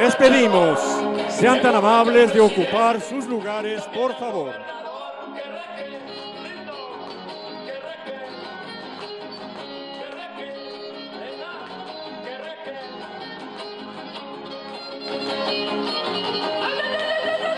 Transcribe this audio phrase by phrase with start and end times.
[0.00, 0.80] Les pedimos,
[1.28, 4.54] sean tan amables de ocupar sus lugares, por favor.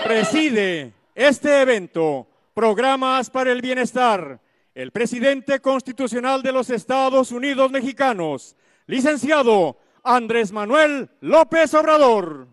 [0.02, 4.40] Preside este evento, Programas para el Bienestar,
[4.74, 8.57] el presidente constitucional de los Estados Unidos mexicanos,
[8.88, 12.53] licenciado Andrés Manuel López Obrador.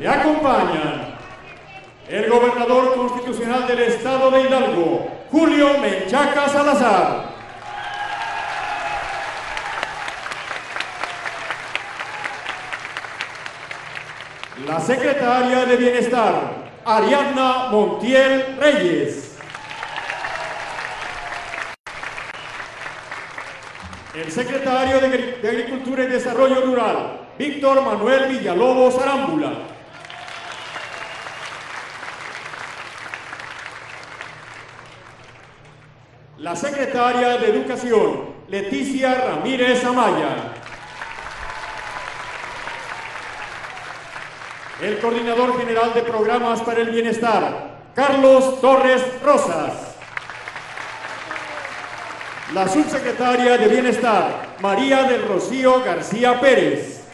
[0.00, 1.14] Le acompañan
[2.08, 2.94] el gobernador
[3.58, 7.30] del estado de Hidalgo, Julio Menchaca Salazar.
[14.64, 19.36] La secretaria de Bienestar, Ariadna Montiel Reyes.
[24.14, 29.69] El secretario de Agricultura y Desarrollo Rural, Víctor Manuel Villalobos Arámbula.
[36.50, 40.52] La secretaria de Educación, Leticia Ramírez Amaya.
[44.82, 49.94] El coordinador general de programas para el bienestar, Carlos Torres Rosas.
[52.52, 57.04] La subsecretaria de Bienestar, María del Rocío García Pérez.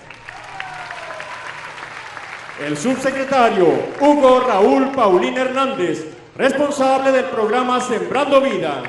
[2.66, 3.66] El subsecretario,
[4.00, 6.06] Hugo Raúl Paulín Hernández,
[6.38, 8.82] responsable del programa Sembrando Vida.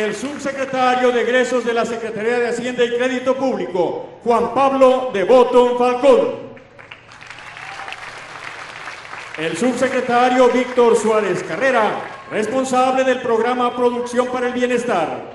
[0.00, 5.24] El subsecretario de egresos de la Secretaría de Hacienda y Crédito Público, Juan Pablo de
[5.24, 6.36] Botón Falcón.
[9.36, 15.34] El subsecretario Víctor Suárez Carrera, responsable del programa Producción para el Bienestar.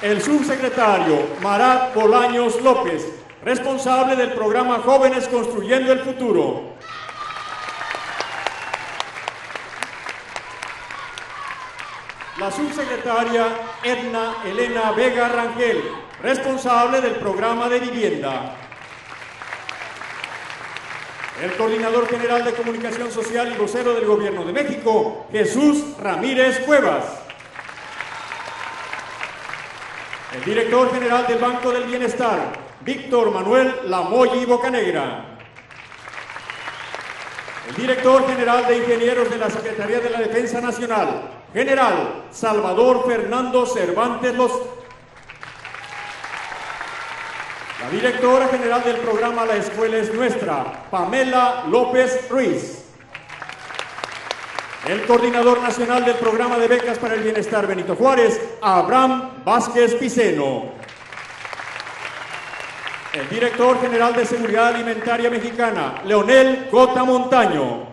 [0.00, 3.06] El subsecretario Marat Bolaños López,
[3.44, 6.70] responsable del programa Jóvenes Construyendo el Futuro.
[12.40, 13.48] La subsecretaria
[13.84, 15.82] Edna Elena Vega Rangel,
[16.22, 18.56] responsable del programa de vivienda.
[21.42, 27.04] El coordinador general de comunicación social y vocero del Gobierno de México, Jesús Ramírez Cuevas.
[30.34, 35.26] El director general del Banco del Bienestar, Víctor Manuel Lamoyi Bocanegra.
[37.68, 43.66] El director general de Ingenieros de la Secretaría de la Defensa Nacional, General Salvador Fernando
[43.66, 44.52] Cervantes Los.
[47.82, 52.84] La directora general del programa La Escuela es Nuestra, Pamela López Ruiz.
[54.86, 60.72] El coordinador nacional del programa de becas para el bienestar Benito Juárez, Abraham Vázquez Piceno.
[63.12, 67.89] El director general de Seguridad Alimentaria Mexicana, Leonel Cota Montaño.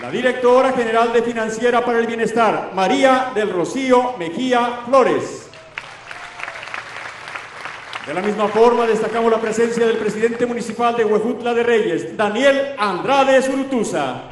[0.00, 5.50] La directora general de Financiera para el Bienestar, María del Rocío Mejía Flores.
[8.06, 12.76] De la misma forma, destacamos la presencia del presidente municipal de Huejutla de Reyes, Daniel
[12.78, 14.22] Andrade Zurutuza.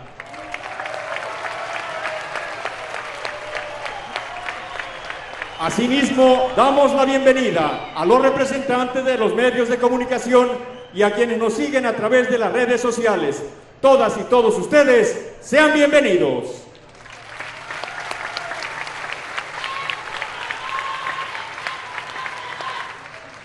[5.59, 10.49] Asimismo, damos la bienvenida a los representantes de los medios de comunicación
[10.95, 13.43] y a quienes nos siguen a través de las redes sociales.
[13.87, 16.65] Todas y todos ustedes, sean bienvenidos.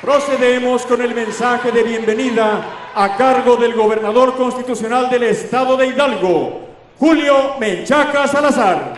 [0.01, 6.69] Procedemos con el mensaje de bienvenida a cargo del gobernador constitucional del estado de Hidalgo,
[6.97, 8.95] Julio Menchaca Salazar.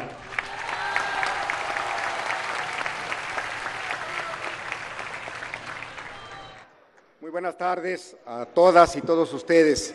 [7.20, 9.94] Muy buenas tardes a todas y todos ustedes.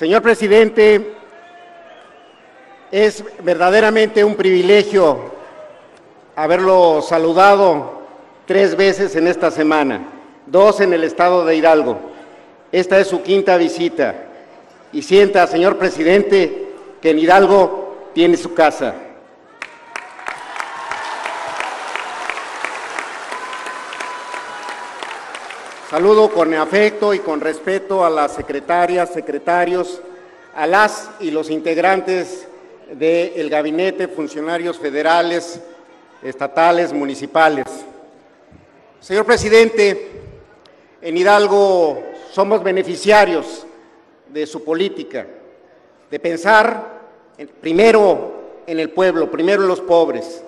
[0.00, 1.12] Señor presidente,
[2.90, 5.30] Es verdaderamente un privilegio
[6.34, 8.00] haberlo saludado
[8.46, 10.08] tres veces en esta semana,
[10.46, 11.98] dos en el estado de Hidalgo.
[12.72, 14.14] Esta es su quinta visita
[14.90, 16.70] y sienta, señor presidente,
[17.02, 18.94] que en Hidalgo tiene su casa.
[25.90, 30.00] Saludo con afecto y con respeto a las secretarias, secretarios,
[30.54, 32.46] a las y los integrantes
[32.92, 35.60] del gabinete, funcionarios federales,
[36.22, 37.66] estatales, municipales.
[39.00, 40.12] Señor presidente,
[41.02, 43.66] en Hidalgo somos beneficiarios
[44.28, 45.26] de su política,
[46.08, 47.00] de pensar
[47.60, 50.44] primero en el pueblo, primero en los pobres.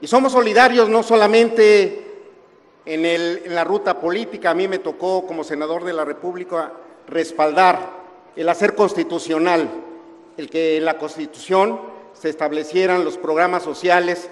[0.00, 2.07] Y somos solidarios no solamente
[2.88, 4.50] en, la ruta política.
[4.50, 6.72] A mí me tocó, como senador de la República,
[7.06, 7.98] respaldar
[8.34, 9.68] el hacer constitucional,
[10.36, 11.80] el que en la Constitución
[12.14, 14.28] se establecieran los programas sociales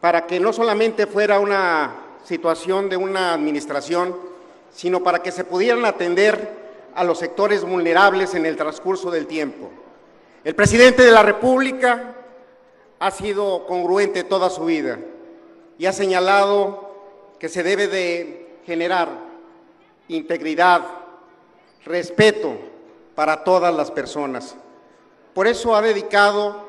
[0.00, 4.16] para que no solamente fuera una situación de una administración,
[4.72, 9.70] sino para que se pudieran atender a los sectores vulnerables en el transcurso del tiempo.
[10.44, 12.14] El presidente de la República
[12.98, 14.98] ha sido congruente toda su vida
[15.78, 16.85] y ha señalado
[17.38, 19.08] que se debe de generar
[20.08, 20.82] integridad,
[21.84, 22.56] respeto
[23.14, 24.56] para todas las personas.
[25.34, 26.66] Por eso ha dedicado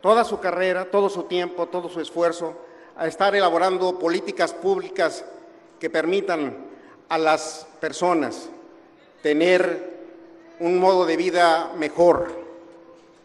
[0.00, 2.54] toda su carrera, todo su tiempo, todo su esfuerzo
[2.96, 5.24] a estar elaborando políticas públicas
[5.78, 6.56] que permitan
[7.08, 8.48] a las personas
[9.22, 9.90] tener
[10.58, 12.32] un modo de vida mejor.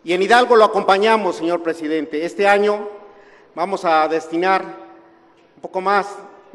[0.03, 2.25] Y en Hidalgo lo acompañamos, señor presidente.
[2.25, 2.87] Este año
[3.53, 4.63] vamos a destinar
[5.55, 6.07] un poco más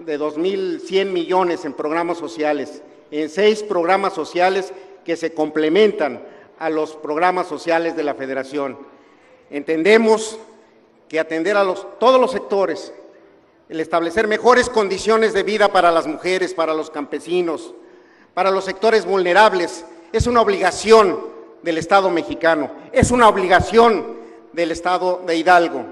[0.05, 4.72] de 2.100 millones en programas sociales, en seis programas sociales
[5.05, 6.22] que se complementan
[6.59, 8.78] a los programas sociales de la Federación.
[9.51, 10.38] Entendemos
[11.09, 12.92] que atender a los, todos los sectores,
[13.68, 17.74] el establecer mejores condiciones de vida para las mujeres, para los campesinos,
[18.34, 21.20] para los sectores vulnerables, es una obligación
[21.62, 24.18] del Estado mexicano, es una obligación
[24.53, 25.84] del Estado de Hidalgo.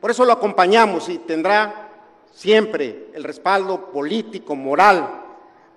[0.00, 1.81] Por eso lo acompañamos y tendrá
[2.32, 5.22] siempre el respaldo político, moral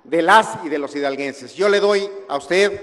[0.03, 1.55] de las y de los hidalguenses.
[1.55, 2.81] Yo le doy a usted,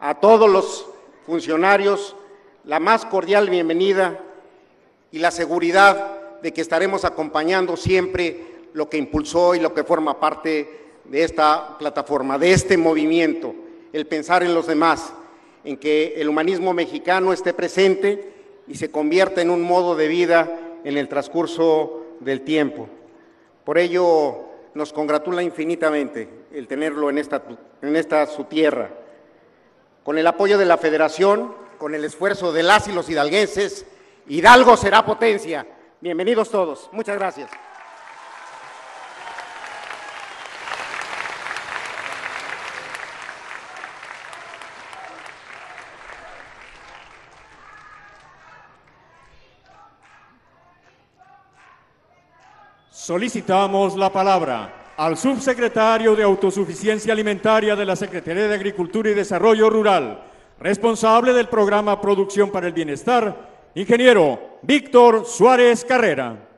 [0.00, 0.86] a todos los
[1.26, 2.16] funcionarios,
[2.64, 4.20] la más cordial bienvenida
[5.12, 10.18] y la seguridad de que estaremos acompañando siempre lo que impulsó y lo que forma
[10.18, 13.54] parte de esta plataforma, de este movimiento,
[13.92, 15.12] el pensar en los demás,
[15.64, 18.32] en que el humanismo mexicano esté presente
[18.66, 22.88] y se convierta en un modo de vida en el transcurso del tiempo.
[23.64, 24.44] Por ello
[24.74, 27.42] nos congratula infinitamente el tenerlo en esta,
[27.82, 28.90] en esta su tierra.
[30.02, 33.86] Con el apoyo de la Federación, con el esfuerzo de las y los hidalguenses,
[34.26, 35.66] Hidalgo será potencia.
[36.00, 36.88] Bienvenidos todos.
[36.92, 37.50] Muchas gracias.
[53.04, 59.68] Solicitamos la palabra al subsecretario de Autosuficiencia Alimentaria de la Secretaría de Agricultura y Desarrollo
[59.68, 60.24] Rural,
[60.58, 66.48] responsable del programa Producción para el Bienestar, ingeniero Víctor Suárez Carrera.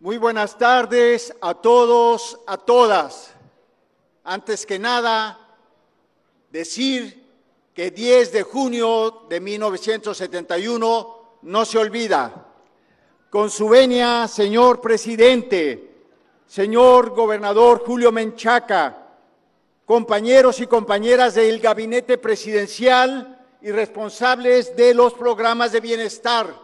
[0.00, 3.32] Muy buenas tardes a todos, a todas.
[4.24, 5.38] Antes que nada,
[6.50, 7.19] decir
[7.80, 12.46] que 10 de junio de 1971 no se olvida.
[13.30, 16.02] Con su venia, señor presidente,
[16.46, 19.06] señor gobernador Julio Menchaca,
[19.86, 26.54] compañeros y compañeras del gabinete presidencial y responsables de los programas de bienestar.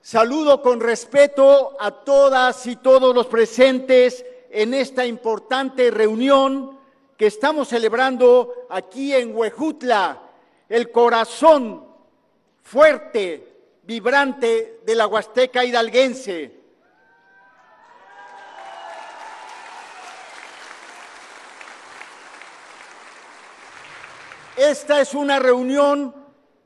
[0.00, 6.77] Saludo con respeto a todas y todos los presentes en esta importante reunión
[7.18, 10.22] que estamos celebrando aquí en Huejutla,
[10.68, 11.84] el corazón
[12.62, 16.56] fuerte, vibrante de la Huasteca hidalguense.
[24.56, 26.14] Esta es una reunión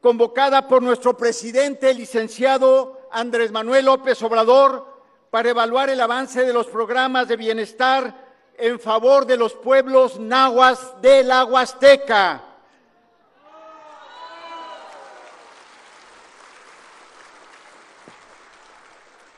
[0.02, 5.00] convocada por nuestro presidente, el licenciado Andrés Manuel López Obrador,
[5.30, 11.00] para evaluar el avance de los programas de bienestar en favor de los pueblos nahuas
[11.00, 12.42] de la Huasteca.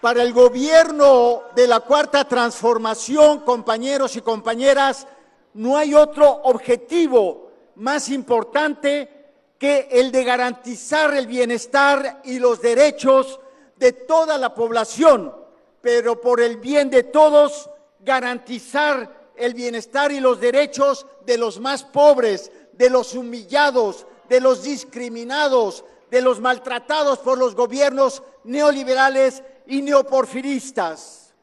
[0.00, 5.06] Para el gobierno de la Cuarta Transformación, compañeros y compañeras,
[5.54, 9.10] no hay otro objetivo más importante
[9.58, 13.40] que el de garantizar el bienestar y los derechos
[13.76, 15.34] de toda la población,
[15.80, 17.70] pero por el bien de todos,
[18.05, 24.62] garantizar el bienestar y los derechos de los más pobres, de los humillados, de los
[24.62, 31.34] discriminados, de los maltratados por los gobiernos neoliberales y neoporfiristas.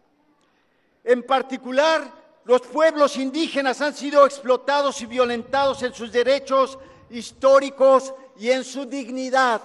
[1.04, 6.78] En particular, los pueblos indígenas han sido explotados y violentados en sus derechos
[7.10, 9.62] históricos y en su dignidad.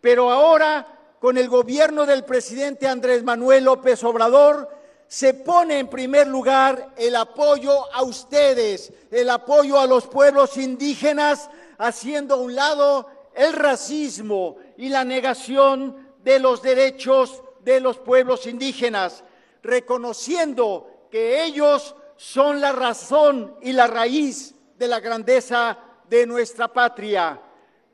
[0.00, 0.86] Pero ahora,
[1.20, 4.68] con el gobierno del presidente Andrés Manuel López Obrador,
[5.08, 11.48] se pone en primer lugar el apoyo a ustedes, el apoyo a los pueblos indígenas,
[11.78, 18.46] haciendo a un lado el racismo y la negación de los derechos de los pueblos
[18.46, 19.22] indígenas,
[19.62, 25.78] reconociendo que ellos son la razón y la raíz de la grandeza
[26.08, 27.40] de nuestra patria.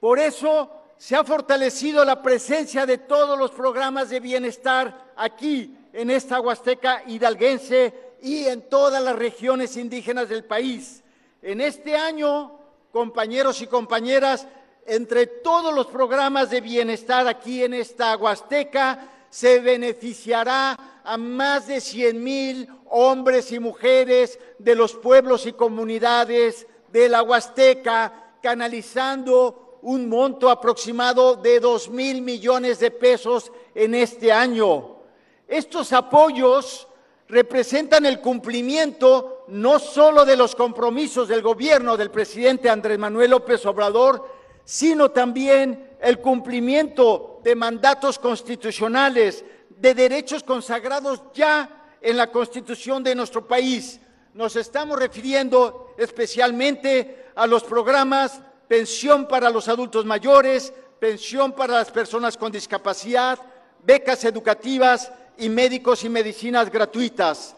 [0.01, 6.11] Por eso se ha fortalecido la presencia de todos los programas de bienestar aquí en
[6.11, 11.03] esta Huasteca hidalguense y en todas las regiones indígenas del país.
[11.43, 12.59] En este año,
[12.93, 14.47] compañeros y compañeras,
[14.87, 21.81] entre todos los programas de bienestar aquí en esta Huasteca, se beneficiará a más de
[21.81, 30.09] 100 mil hombres y mujeres de los pueblos y comunidades de la Huasteca, canalizando un
[30.09, 34.92] monto aproximado de 2 mil millones de pesos en este año.
[35.53, 36.89] Estos apoyos
[37.29, 43.67] representan el cumplimiento no solo de los compromisos del gobierno del presidente Andrés Manuel López
[43.67, 44.27] Obrador,
[44.65, 53.15] sino también el cumplimiento de mandatos constitucionales, de derechos consagrados ya en la constitución de
[53.15, 54.01] nuestro país.
[54.33, 61.91] Nos estamos refiriendo especialmente a los programas pensión para los adultos mayores, pensión para las
[61.91, 63.39] personas con discapacidad,
[63.85, 67.57] becas educativas y médicos y medicinas gratuitas.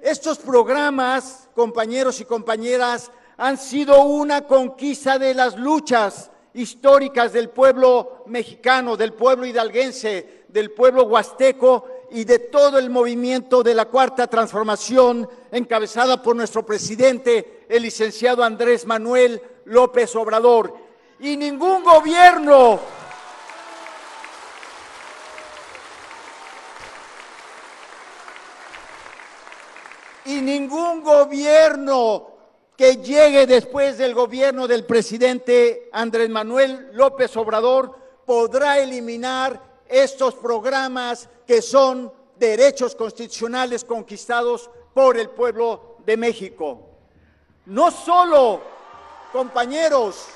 [0.00, 8.24] Estos programas, compañeros y compañeras, han sido una conquista de las luchas históricas del pueblo
[8.26, 14.26] mexicano, del pueblo hidalguense, del pueblo huasteco y de todo el movimiento de la Cuarta
[14.26, 20.74] Transformación encabezada por nuestro presidente, el licenciado Andrés Manuel López Obrador.
[21.20, 22.80] Y ningún gobierno
[30.28, 32.28] y ningún gobierno
[32.76, 39.58] que llegue después del gobierno del presidente Andrés Manuel López Obrador podrá eliminar
[39.88, 46.90] estos programas que son derechos constitucionales conquistados por el pueblo de México.
[47.64, 48.60] No solo,
[49.32, 50.26] compañeros,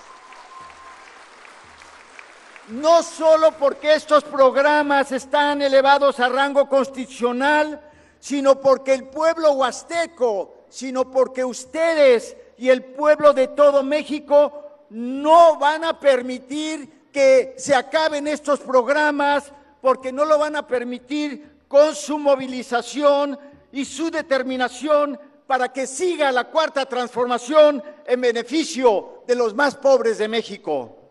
[2.68, 7.91] no solo porque estos programas están elevados a rango constitucional,
[8.22, 15.58] sino porque el pueblo huasteco sino porque ustedes y el pueblo de todo México no
[15.58, 21.96] van a permitir que se acaben estos programas, porque no lo van a permitir con
[21.96, 23.36] su movilización
[23.72, 25.18] y su determinación
[25.48, 31.01] para que siga la cuarta transformación en beneficio de los más pobres de México.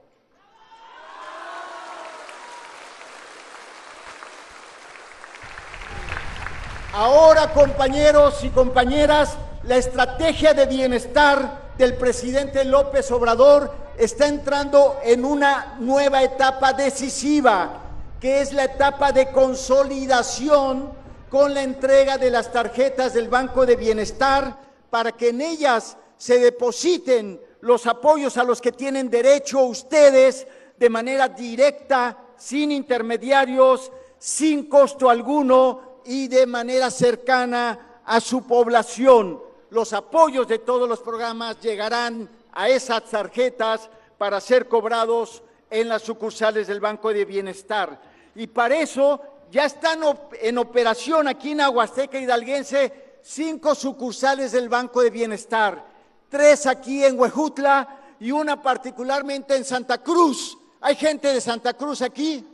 [6.94, 15.24] Ahora, compañeros y compañeras, la estrategia de bienestar del presidente López Obrador está entrando en
[15.24, 17.80] una nueva etapa decisiva,
[18.20, 20.92] que es la etapa de consolidación
[21.30, 24.58] con la entrega de las tarjetas del Banco de Bienestar
[24.90, 30.46] para que en ellas se depositen los apoyos a los que tienen derecho ustedes
[30.78, 39.42] de manera directa, sin intermediarios, sin costo alguno y de manera cercana a su población
[39.72, 46.02] los apoyos de todos los programas llegarán a esas tarjetas para ser cobrados en las
[46.02, 48.02] sucursales del Banco de Bienestar.
[48.36, 50.02] Y para eso ya están
[50.42, 55.86] en operación aquí en Aguasteca Hidalguense cinco sucursales del Banco de Bienestar,
[56.30, 60.58] tres aquí en Huejutla y una particularmente en Santa Cruz.
[60.82, 62.46] ¿Hay gente de Santa Cruz aquí?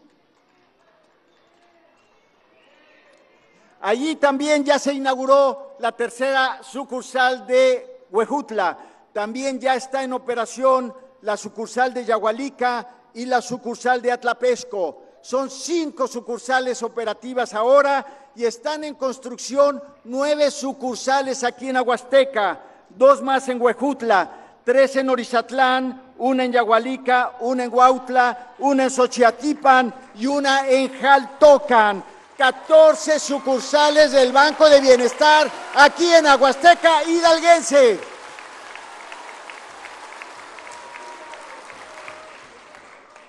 [3.87, 8.77] Allí también ya se inauguró la tercera sucursal de Huejutla.
[9.13, 15.03] También ya está en operación la sucursal de Yagualica y la sucursal de Atlapesco.
[15.21, 22.59] Son cinco sucursales operativas ahora y están en construcción nueve sucursales aquí en Aguasteca,
[22.89, 28.89] dos más en Huejutla, tres en Orizatlán, una en Yagualica, una en Huautla, una en
[28.89, 32.16] Xochiatipan y una en Jaltocan.
[32.37, 37.99] 14 sucursales del Banco de Bienestar aquí en Aguasteca Hidalguense.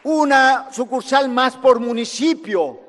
[0.05, 2.81] Una sucursal más por municipio.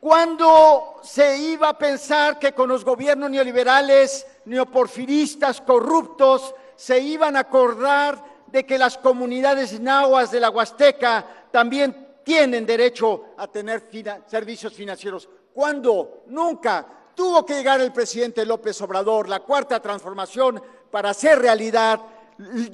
[0.00, 7.40] ¿Cuándo se iba a pensar que con los gobiernos neoliberales, neoporfiristas, corruptos, se iban a
[7.40, 13.88] acordar de que las comunidades nahuas de la Huasteca también tienen derecho a tener
[14.26, 15.28] servicios financieros?
[15.54, 16.22] ¿Cuándo?
[16.26, 16.86] Nunca.
[17.14, 22.00] Tuvo que llegar el presidente López Obrador, la cuarta transformación, para hacer realidad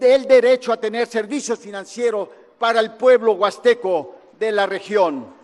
[0.00, 5.34] el derecho a tener servicios financieros para el pueblo huasteco de la región.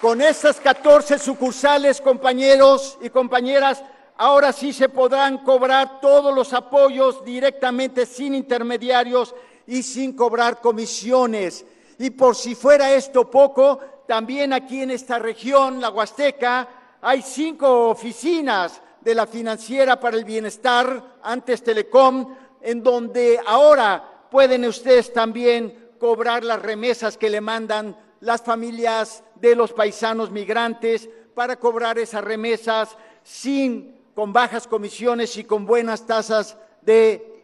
[0.00, 3.82] Con estas 14 sucursales, compañeros y compañeras,
[4.16, 9.34] ahora sí se podrán cobrar todos los apoyos directamente sin intermediarios
[9.68, 11.64] y sin cobrar comisiones.
[11.98, 16.68] Y por si fuera esto poco, también aquí en esta región, la Huasteca,
[17.02, 24.64] hay cinco oficinas de la Financiera para el Bienestar, antes Telecom, en donde ahora pueden
[24.64, 31.56] ustedes también cobrar las remesas que le mandan las familias de los paisanos migrantes para
[31.56, 37.37] cobrar esas remesas sin con bajas comisiones y con buenas tasas de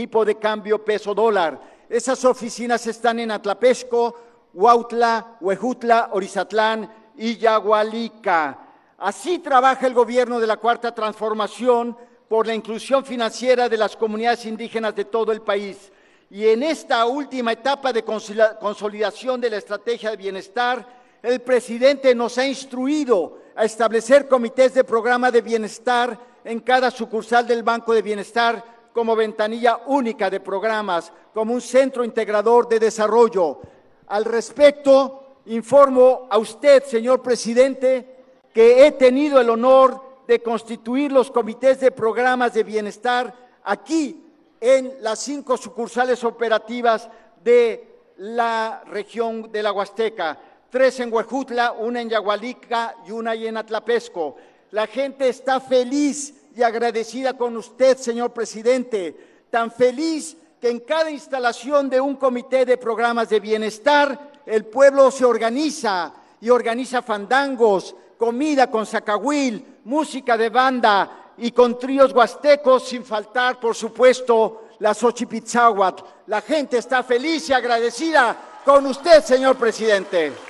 [0.00, 1.60] tipo de cambio peso dólar.
[1.86, 8.58] Esas oficinas están en Atlapesco, Huautla, Huejutla, Orizatlán y Yagualica.
[8.96, 11.94] Así trabaja el gobierno de la Cuarta Transformación
[12.30, 15.92] por la inclusión financiera de las comunidades indígenas de todo el país.
[16.30, 20.86] Y en esta última etapa de consolidación de la estrategia de bienestar,
[21.22, 27.46] el presidente nos ha instruido a establecer comités de programa de bienestar en cada sucursal
[27.46, 33.60] del Banco de Bienestar como ventanilla única de programas, como un centro integrador de desarrollo.
[34.08, 38.16] Al respecto, informo a usted, señor presidente,
[38.52, 43.34] que he tenido el honor de constituir los comités de programas de bienestar
[43.64, 44.24] aquí
[44.60, 47.08] en las cinco sucursales operativas
[47.42, 47.88] de
[48.18, 50.38] la región de la Huasteca,
[50.68, 54.36] tres en Huejutla, una en Yagualica y una en Atlapesco.
[54.72, 61.10] La gente está feliz y agradecida con usted, señor presidente, tan feliz que en cada
[61.10, 67.94] instalación de un comité de programas de bienestar, el pueblo se organiza y organiza fandangos,
[68.18, 74.92] comida con zacahuil, música de banda y con tríos huastecos, sin faltar, por supuesto, la
[74.92, 76.04] Xochipitzahuatl.
[76.26, 80.49] La gente está feliz y agradecida con usted, señor presidente.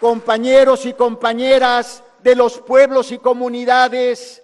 [0.00, 4.42] compañeros y compañeras de los pueblos y comunidades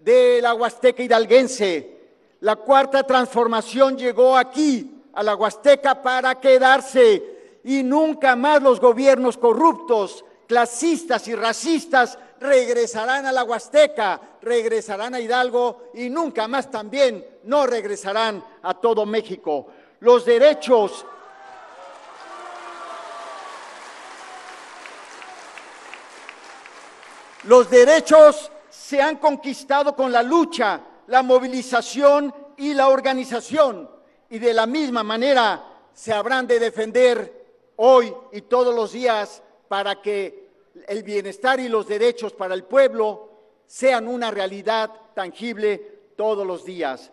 [0.00, 1.96] de la Huasteca hidalguense.
[2.40, 9.36] La cuarta transformación llegó aquí, a la Huasteca, para quedarse y nunca más los gobiernos
[9.38, 17.26] corruptos, clasistas y racistas regresarán a la Huasteca, regresarán a Hidalgo y nunca más también
[17.44, 19.66] no regresarán a todo México.
[20.00, 21.04] Los derechos
[27.48, 33.88] Los derechos se han conquistado con la lucha, la movilización y la organización.
[34.28, 37.46] Y de la misma manera se habrán de defender
[37.76, 40.50] hoy y todos los días para que
[40.88, 43.30] el bienestar y los derechos para el pueblo
[43.66, 45.78] sean una realidad tangible
[46.18, 47.10] todos los días.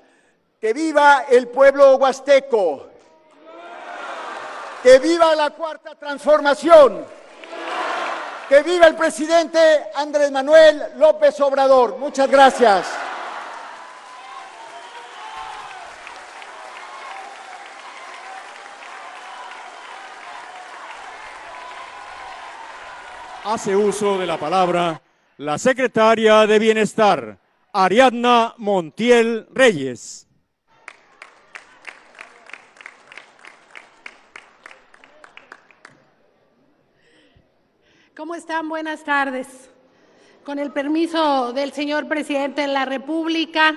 [0.60, 2.90] Que viva el pueblo huasteco.
[4.84, 7.06] Que viva la cuarta transformación.
[8.48, 9.58] Que viva el presidente
[9.96, 11.98] Andrés Manuel López Obrador.
[11.98, 12.88] Muchas gracias.
[23.46, 25.02] Hace uso de la palabra
[25.38, 27.38] la secretaria de Bienestar,
[27.74, 30.25] Ariadna Montiel Reyes.
[38.16, 38.70] ¿Cómo están?
[38.70, 39.46] Buenas tardes.
[40.46, 43.76] Con el permiso del señor presidente de la República,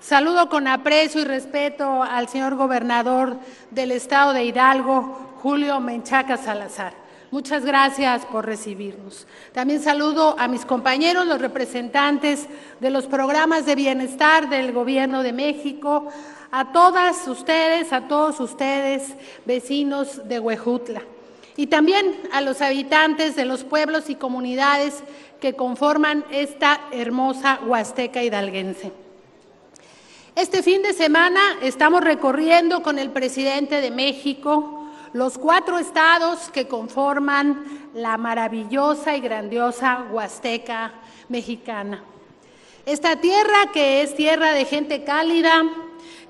[0.00, 3.38] saludo con aprecio y respeto al señor gobernador
[3.70, 6.92] del estado de Hidalgo, Julio Menchaca Salazar.
[7.30, 9.28] Muchas gracias por recibirnos.
[9.52, 12.48] También saludo a mis compañeros, los representantes
[12.80, 16.08] de los programas de bienestar del Gobierno de México,
[16.50, 19.14] a todas ustedes, a todos ustedes,
[19.46, 21.02] vecinos de Huejutla
[21.56, 25.02] y también a los habitantes de los pueblos y comunidades
[25.40, 28.92] que conforman esta hermosa Huasteca hidalguense.
[30.34, 36.66] Este fin de semana estamos recorriendo con el presidente de México los cuatro estados que
[36.66, 40.94] conforman la maravillosa y grandiosa Huasteca
[41.28, 42.02] mexicana.
[42.86, 45.64] Esta tierra que es tierra de gente cálida,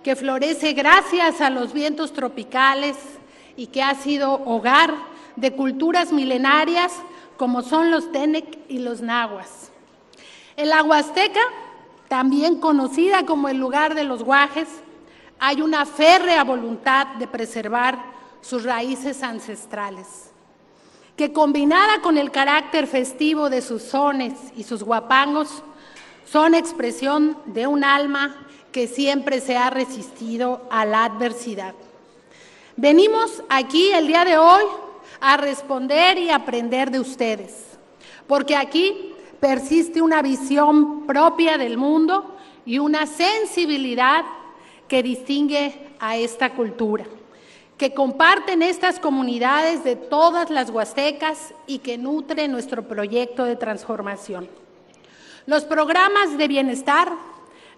[0.02, 2.96] que florece gracias a los vientos tropicales
[3.56, 6.92] y que ha sido hogar de culturas milenarias
[7.36, 9.70] como son los Tenec y los Nahuas.
[10.56, 11.40] En la Huasteca,
[12.08, 14.68] también conocida como el lugar de los guajes,
[15.38, 17.98] hay una férrea voluntad de preservar
[18.42, 20.30] sus raíces ancestrales,
[21.16, 25.62] que combinada con el carácter festivo de sus sones y sus guapangos,
[26.24, 31.74] son expresión de un alma que siempre se ha resistido a la adversidad.
[32.76, 34.62] Venimos aquí el día de hoy
[35.22, 37.78] a responder y aprender de ustedes,
[38.26, 42.34] porque aquí persiste una visión propia del mundo
[42.66, 44.24] y una sensibilidad
[44.88, 47.04] que distingue a esta cultura,
[47.78, 54.48] que comparten estas comunidades de todas las huastecas y que nutre nuestro proyecto de transformación.
[55.46, 57.12] Los programas de bienestar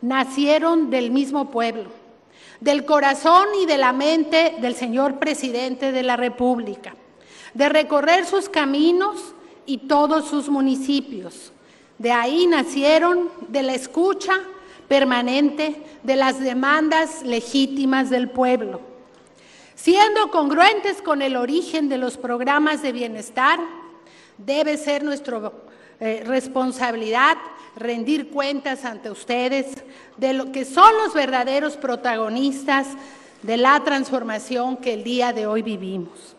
[0.00, 1.90] nacieron del mismo pueblo,
[2.60, 6.94] del corazón y de la mente del señor presidente de la República
[7.54, 9.34] de recorrer sus caminos
[9.66, 11.52] y todos sus municipios.
[11.98, 14.34] De ahí nacieron de la escucha
[14.88, 18.80] permanente de las demandas legítimas del pueblo.
[19.74, 23.58] Siendo congruentes con el origen de los programas de bienestar,
[24.38, 25.52] debe ser nuestra
[26.00, 27.36] eh, responsabilidad
[27.76, 29.66] rendir cuentas ante ustedes
[30.16, 32.86] de lo que son los verdaderos protagonistas
[33.42, 36.33] de la transformación que el día de hoy vivimos.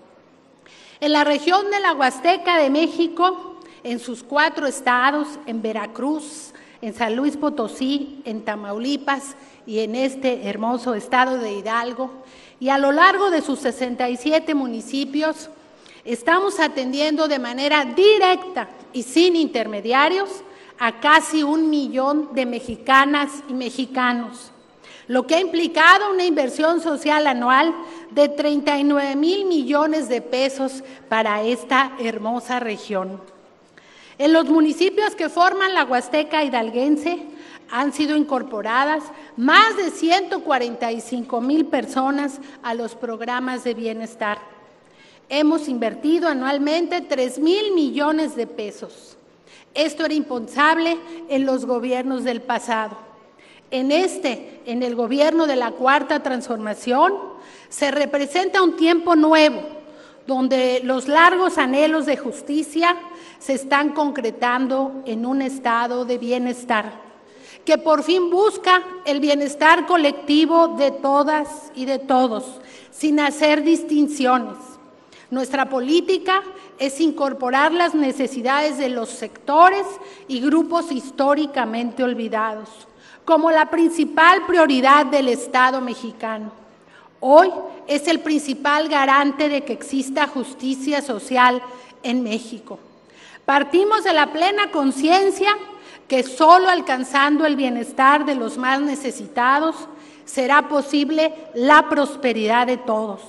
[1.05, 6.51] En la región de la Huasteca de México, en sus cuatro estados, en Veracruz,
[6.81, 9.35] en San Luis Potosí, en Tamaulipas
[9.67, 12.09] y en este hermoso estado de Hidalgo,
[12.59, 15.51] y a lo largo de sus 67 municipios,
[16.05, 20.41] estamos atendiendo de manera directa y sin intermediarios
[20.79, 24.51] a casi un millón de mexicanas y mexicanos
[25.07, 27.73] lo que ha implicado una inversión social anual
[28.11, 33.21] de 39 mil millones de pesos para esta hermosa región.
[34.17, 37.23] En los municipios que forman la Huasteca hidalguense
[37.69, 39.03] han sido incorporadas
[39.35, 44.39] más de 145 mil personas a los programas de bienestar.
[45.27, 49.17] Hemos invertido anualmente 3 mil millones de pesos.
[49.73, 50.97] Esto era impensable
[51.27, 53.04] en los gobiernos del pasado.
[53.75, 57.13] En este, en el gobierno de la cuarta transformación,
[57.67, 59.63] se representa un tiempo nuevo,
[60.25, 62.95] donde los largos anhelos de justicia
[63.37, 66.89] se están concretando en un estado de bienestar,
[67.65, 72.61] que por fin busca el bienestar colectivo de todas y de todos,
[72.91, 74.55] sin hacer distinciones.
[75.29, 76.43] Nuestra política
[76.79, 79.85] es incorporar las necesidades de los sectores
[80.29, 82.69] y grupos históricamente olvidados
[83.25, 86.51] como la principal prioridad del Estado mexicano.
[87.19, 87.51] Hoy
[87.87, 91.61] es el principal garante de que exista justicia social
[92.03, 92.79] en México.
[93.45, 95.49] Partimos de la plena conciencia
[96.07, 99.75] que solo alcanzando el bienestar de los más necesitados
[100.25, 103.21] será posible la prosperidad de todos.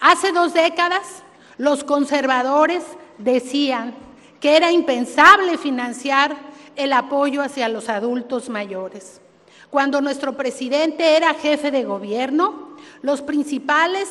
[0.00, 1.22] Hace dos décadas,
[1.56, 2.84] los conservadores
[3.16, 3.94] decían
[4.40, 6.36] que era impensable financiar
[6.78, 9.20] el apoyo hacia los adultos mayores.
[9.68, 14.08] Cuando nuestro presidente era jefe de gobierno, los principales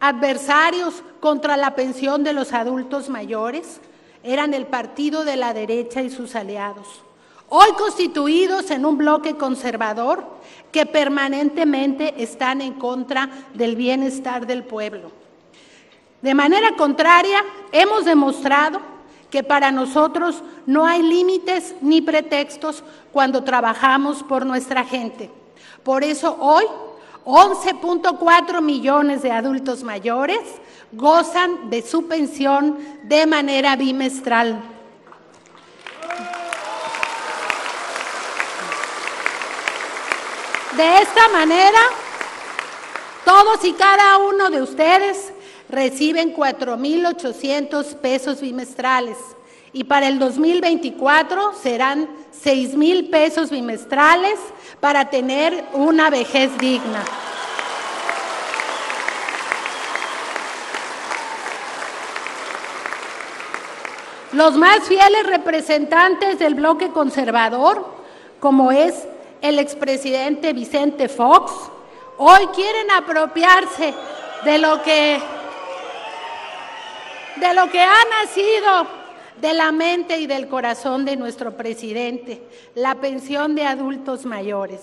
[0.00, 3.80] adversarios contra la pensión de los adultos mayores
[4.22, 7.02] eran el partido de la derecha y sus aliados,
[7.48, 10.24] hoy constituidos en un bloque conservador
[10.72, 15.12] que permanentemente están en contra del bienestar del pueblo.
[16.20, 18.95] De manera contraria, hemos demostrado
[19.30, 25.30] que para nosotros no hay límites ni pretextos cuando trabajamos por nuestra gente.
[25.82, 26.64] Por eso hoy
[27.24, 30.40] 11.4 millones de adultos mayores
[30.92, 34.62] gozan de su pensión de manera bimestral.
[40.76, 41.80] De esta manera,
[43.24, 45.32] todos y cada uno de ustedes
[45.68, 49.16] reciben 4.800 pesos bimestrales
[49.72, 52.08] y para el 2024 serán
[52.44, 54.38] 6.000 pesos bimestrales
[54.80, 57.04] para tener una vejez digna.
[64.32, 67.86] Los más fieles representantes del bloque conservador,
[68.38, 69.06] como es
[69.40, 71.52] el expresidente Vicente Fox,
[72.18, 73.94] hoy quieren apropiarse
[74.44, 75.20] de lo que
[77.40, 78.86] de lo que ha nacido
[79.40, 82.42] de la mente y del corazón de nuestro presidente,
[82.74, 84.80] la pensión de adultos mayores.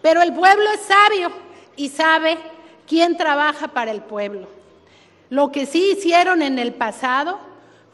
[0.00, 1.32] Pero el pueblo es sabio
[1.76, 2.38] y sabe
[2.86, 4.48] quién trabaja para el pueblo.
[5.30, 7.38] Lo que sí hicieron en el pasado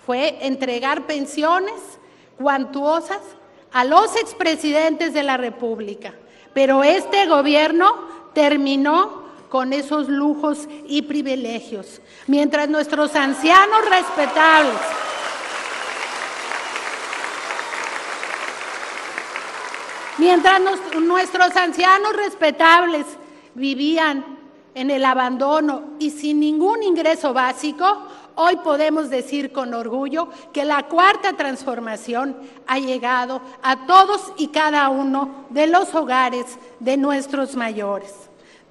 [0.04, 1.74] fue entregar pensiones
[2.36, 3.20] cuantuosas
[3.72, 6.14] a los expresidentes de la República.
[6.52, 14.80] Pero este gobierno terminó con esos lujos y privilegios, mientras nuestros ancianos respetables
[20.18, 20.60] Mientras
[21.02, 23.04] nuestros ancianos respetables
[23.54, 24.24] vivían
[24.74, 27.84] en el abandono y sin ningún ingreso básico,
[28.36, 32.36] hoy podemos decir con orgullo que la cuarta transformación
[32.66, 38.12] ha llegado a todos y cada uno de los hogares de nuestros mayores.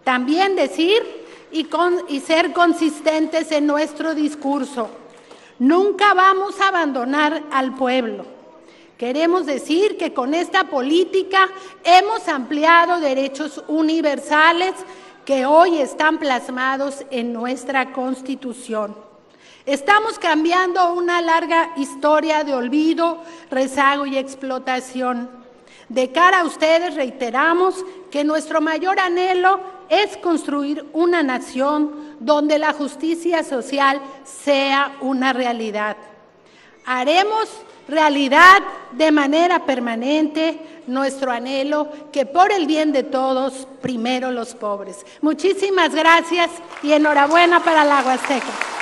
[0.04, 1.02] También decir
[1.52, 4.90] y, ser consistentes en nuestro discurso.
[5.60, 8.26] Nunca vamos a abandonar al pueblo.
[8.98, 11.50] Queremos decir que con esta política
[11.84, 14.74] hemos ampliado derechos universales
[15.26, 18.96] que hoy están plasmados en nuestra Constitución.
[19.66, 25.30] Estamos cambiando una larga historia de olvido, rezago y explotación.
[25.88, 29.62] De cara a ustedes reiteramos que nuestro mayor anhelo
[30.02, 35.98] es construir una nación donde la justicia social sea una realidad.
[36.86, 37.50] Haremos
[37.88, 45.06] realidad de manera permanente nuestro anhelo que por el bien de todos, primero los pobres.
[45.22, 46.50] Muchísimas gracias
[46.82, 48.74] y enhorabuena para la Huasteca.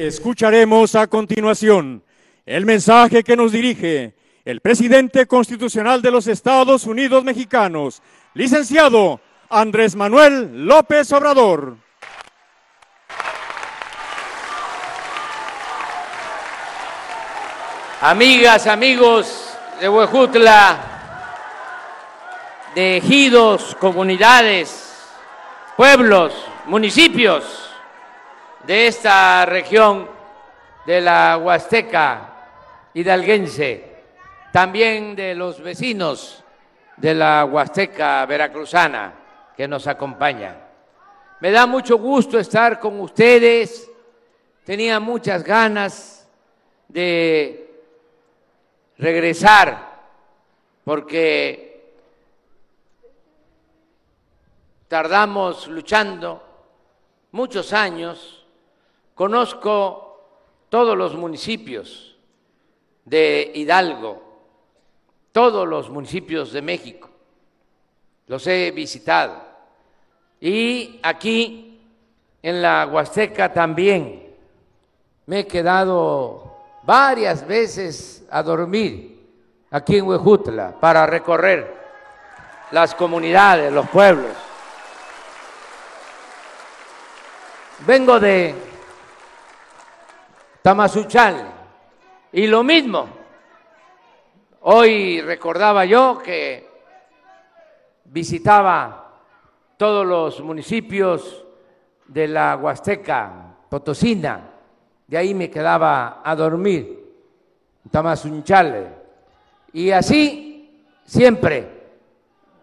[0.00, 2.02] Escucharemos a continuación
[2.46, 4.14] el mensaje que nos dirige
[4.46, 8.00] el presidente constitucional de los Estados Unidos mexicanos,
[8.32, 9.20] licenciado
[9.50, 11.76] Andrés Manuel López Obrador.
[18.00, 19.50] Amigas, amigos
[19.82, 20.78] de Huejutla,
[22.74, 24.96] de ejidos, comunidades,
[25.76, 26.32] pueblos,
[26.64, 27.69] municipios
[28.70, 30.08] de esta región
[30.86, 33.84] de la Huasteca hidalguense,
[34.52, 36.44] también de los vecinos
[36.96, 39.12] de la Huasteca veracruzana
[39.56, 40.56] que nos acompaña.
[41.40, 43.90] Me da mucho gusto estar con ustedes,
[44.62, 46.28] tenía muchas ganas
[46.86, 47.74] de
[48.98, 49.98] regresar
[50.84, 51.92] porque
[54.86, 56.40] tardamos luchando
[57.32, 58.39] muchos años,
[59.20, 60.18] conozco
[60.70, 62.16] todos los municipios
[63.04, 64.22] de Hidalgo,
[65.30, 67.10] todos los municipios de México.
[68.28, 69.36] Los he visitado.
[70.40, 71.82] Y aquí
[72.42, 74.34] en la Huasteca también
[75.26, 79.20] me he quedado varias veces a dormir
[79.70, 81.74] aquí en Huejutla para recorrer
[82.70, 84.32] las comunidades, los pueblos.
[87.86, 88.69] Vengo de
[90.62, 91.52] Tamazunchal
[92.32, 93.08] y lo mismo.
[94.62, 96.68] Hoy recordaba yo que
[98.04, 99.10] visitaba
[99.78, 101.46] todos los municipios
[102.06, 104.50] de la Huasteca Potosina,
[105.06, 106.98] de ahí me quedaba a dormir,
[107.90, 108.96] Tamazunchal.
[109.72, 111.66] Y así siempre,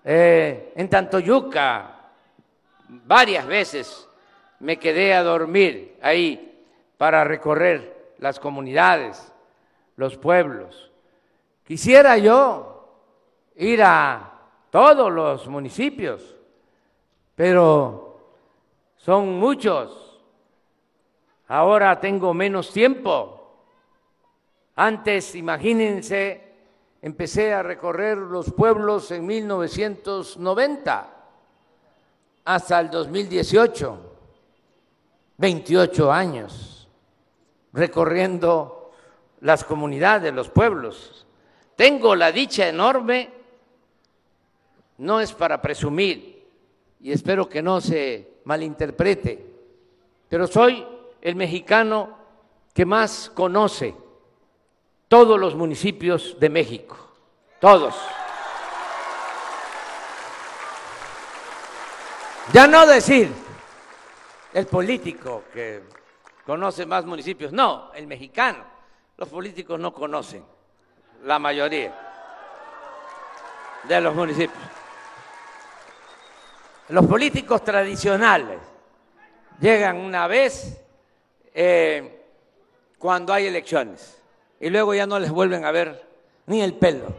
[0.03, 1.95] eh, en Tantoyuca,
[2.89, 4.07] varias veces
[4.59, 6.47] me quedé a dormir ahí
[6.97, 9.31] para recorrer las comunidades,
[9.95, 10.91] los pueblos.
[11.63, 12.89] Quisiera yo
[13.55, 14.33] ir a
[14.69, 16.35] todos los municipios,
[17.35, 18.19] pero
[18.97, 20.19] son muchos.
[21.47, 23.33] Ahora tengo menos tiempo.
[24.75, 26.43] Antes, imagínense,
[27.01, 31.13] empecé a recorrer los pueblos en 1990
[32.45, 33.99] hasta el 2018,
[35.37, 36.76] 28 años,
[37.78, 38.91] recorriendo
[39.41, 41.28] las comunidades, los pueblos.
[41.75, 43.30] Tengo la dicha enorme,
[44.97, 46.43] no es para presumir,
[46.99, 49.45] y espero que no se malinterprete,
[50.28, 50.86] pero soy
[51.21, 52.17] el mexicano
[52.73, 53.93] que más conoce
[55.07, 56.97] todos los municipios de México,
[57.59, 57.93] todos.
[62.53, 63.30] Ya no decir
[64.53, 65.96] el político que
[66.47, 68.63] conoce más municipios, no, el mexicano.
[69.17, 70.45] Los políticos no conocen
[71.25, 71.93] la mayoría
[73.83, 74.63] de los municipios.
[76.87, 78.59] Los políticos tradicionales
[79.59, 80.81] llegan una vez
[81.53, 82.23] eh,
[82.97, 84.23] cuando hay elecciones
[84.57, 86.07] y luego ya no les vuelven a ver
[86.45, 87.13] ni el pelo.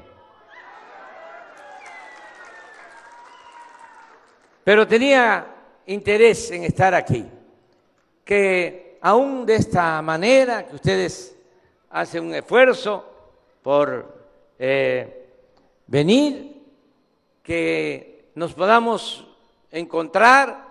[4.64, 5.54] Pero tenía
[5.84, 7.26] interés en estar aquí,
[8.24, 11.36] que aún de esta manera, que ustedes
[11.90, 13.05] hacen un esfuerzo
[13.62, 14.18] por
[14.59, 15.28] eh,
[15.86, 16.62] venir,
[17.42, 19.26] que nos podamos
[19.70, 20.66] encontrar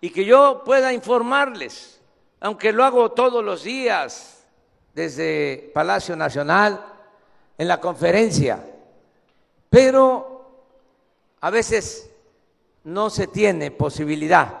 [0.00, 2.00] y que yo pueda informarles,
[2.40, 4.46] aunque lo hago todos los días
[4.94, 6.84] desde Palacio Nacional,
[7.58, 8.64] en la conferencia,
[9.68, 10.30] pero
[11.40, 12.10] a veces
[12.84, 14.60] no se tiene posibilidad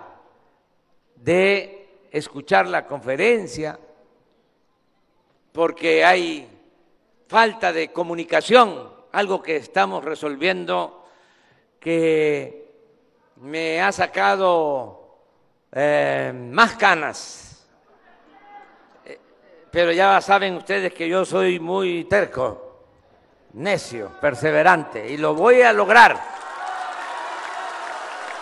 [1.16, 1.79] de
[2.10, 3.78] escuchar la conferencia
[5.52, 6.48] porque hay
[7.28, 11.04] falta de comunicación, algo que estamos resolviendo
[11.78, 12.70] que
[13.36, 15.18] me ha sacado
[15.72, 17.66] eh, más canas.
[19.04, 19.18] Eh,
[19.70, 22.84] pero ya saben ustedes que yo soy muy terco,
[23.54, 26.20] necio, perseverante, y lo voy a lograr.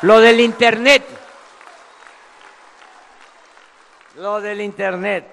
[0.02, 1.04] Lo del Internet,
[4.18, 5.26] lo del Internet,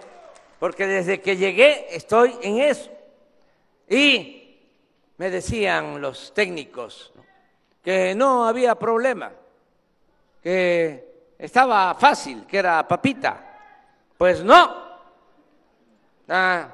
[0.60, 2.92] porque desde que llegué estoy en eso.
[3.90, 4.60] Y
[5.18, 7.12] me decían los técnicos
[7.84, 9.32] que no había problema
[10.42, 13.60] que estaba fácil, que era papita.
[14.18, 14.86] Pues no,
[16.30, 16.74] ha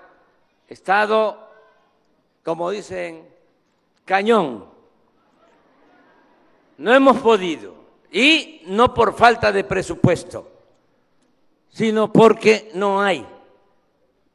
[0.68, 1.50] estado,
[2.44, 3.28] como dicen,
[4.06, 4.70] cañón.
[6.78, 7.76] No hemos podido,
[8.12, 10.51] y no por falta de presupuesto,
[11.72, 13.26] sino porque no hay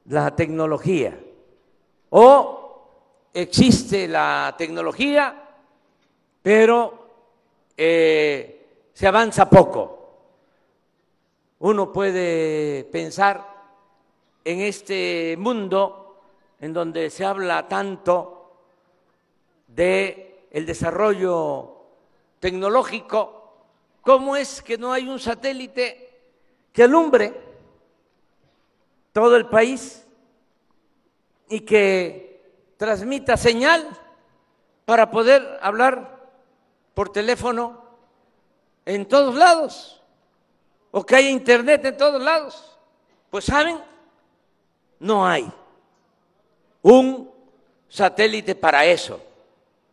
[0.07, 1.19] la tecnología.
[2.11, 2.89] O
[3.33, 5.43] existe la tecnología,
[6.43, 7.09] pero
[7.77, 9.93] eh, se avanza poco.
[11.59, 13.55] Uno puede pensar
[14.45, 16.21] en este mundo
[16.61, 18.37] en donde se habla tanto
[19.67, 21.77] de el desarrollo
[22.39, 23.53] tecnológico,
[24.01, 26.06] ¿cómo es que no hay un satélite
[26.77, 27.33] que alumbre
[29.15, 30.07] todo el país
[31.49, 33.89] y que transmita señal
[34.85, 36.29] para poder hablar
[36.93, 37.83] por teléfono
[38.85, 40.03] en todos lados,
[40.91, 42.79] o que haya internet en todos lados.
[43.31, 43.81] Pues saben,
[45.01, 45.51] no hay
[46.83, 47.33] un
[47.89, 49.19] satélite para eso.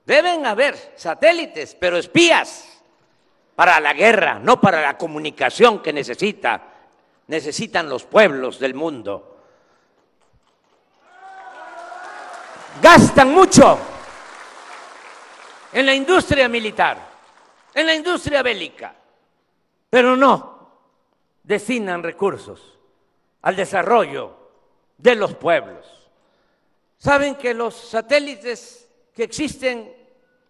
[0.06, 2.84] Deben haber satélites, pero espías
[3.56, 6.73] para la guerra, no para la comunicación que necesita,
[7.28, 9.34] necesitan los pueblos del mundo.
[12.82, 13.78] gastan mucho
[15.72, 16.98] en la industria militar,
[17.74, 18.96] en la industria bélica,
[19.90, 20.70] pero no
[21.44, 22.78] destinan recursos
[23.42, 24.36] al desarrollo
[24.98, 25.86] de los pueblos.
[26.98, 29.94] Saben que los satélites que existen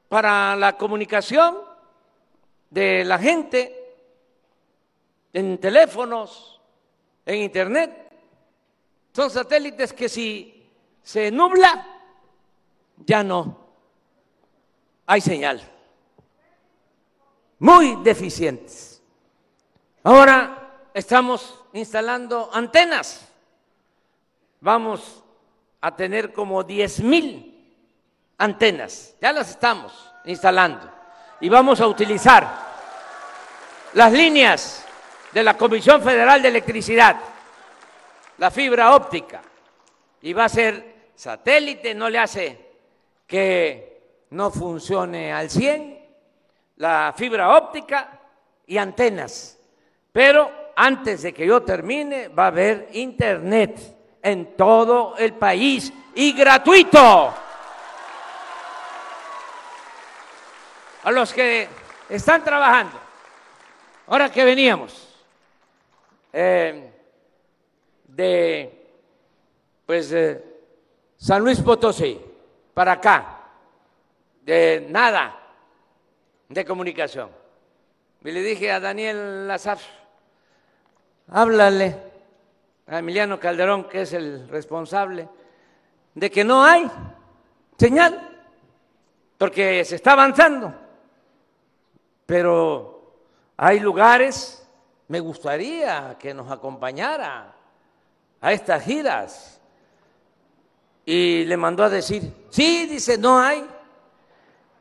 [0.07, 1.57] para la comunicación
[2.69, 3.95] de la gente
[5.33, 6.52] en teléfonos,
[7.25, 8.11] en internet,
[9.13, 10.69] son satélites que si
[11.01, 11.87] se nubla,
[13.05, 13.63] ya no
[15.05, 15.61] hay señal.
[17.59, 19.01] Muy deficientes.
[20.03, 23.27] Ahora estamos instalando antenas.
[24.59, 25.23] Vamos
[25.81, 27.49] a tener como 10 mil
[28.37, 29.15] antenas.
[29.21, 29.93] Ya las estamos
[30.25, 30.89] instalando.
[31.39, 32.73] Y vamos a utilizar
[33.93, 34.82] las líneas
[35.33, 37.17] de la Comisión Federal de Electricidad,
[38.37, 39.41] la fibra óptica.
[40.21, 42.59] Y va a ser satélite, no le hace
[43.27, 45.99] que no funcione al 100,
[46.77, 48.19] la fibra óptica
[48.67, 49.59] y antenas.
[50.11, 53.79] Pero antes de que yo termine va a haber internet
[54.21, 57.33] en todo el país y gratuito.
[61.03, 61.67] A los que
[62.07, 62.97] están trabajando,
[64.07, 65.02] ahora que veníamos
[66.33, 66.91] eh,
[68.07, 68.87] de
[69.85, 70.13] pues
[71.17, 72.19] San Luis Potosí
[72.73, 73.39] para acá,
[74.41, 75.39] de nada
[76.49, 77.29] de comunicación.
[78.23, 79.77] Y le dije a Daniel Lazar,
[81.27, 81.95] háblale
[82.87, 85.27] a Emiliano Calderón, que es el responsable,
[86.13, 86.89] de que no hay
[87.77, 88.29] señal,
[89.37, 90.73] porque se está avanzando.
[92.25, 93.13] Pero
[93.57, 94.62] hay lugares,
[95.13, 97.53] me gustaría que nos acompañara
[98.41, 99.61] a estas giras.
[101.05, 103.63] Y le mandó a decir, sí, dice, no hay.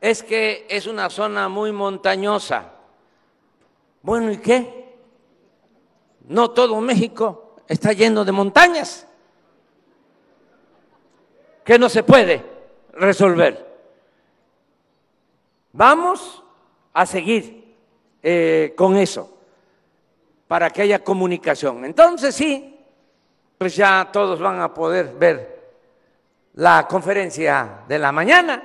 [0.01, 2.71] Es que es una zona muy montañosa.
[4.01, 4.95] Bueno, ¿y qué?
[6.27, 9.05] No todo México está lleno de montañas
[11.63, 12.43] que no se puede
[12.93, 13.71] resolver.
[15.73, 16.41] Vamos
[16.91, 17.77] a seguir
[18.23, 19.32] eh, con eso
[20.53, 21.83] para que haya comunicación.
[21.83, 22.79] Entonces sí,
[23.57, 25.63] pues ya todos van a poder ver
[26.53, 28.61] la conferencia de la mañana,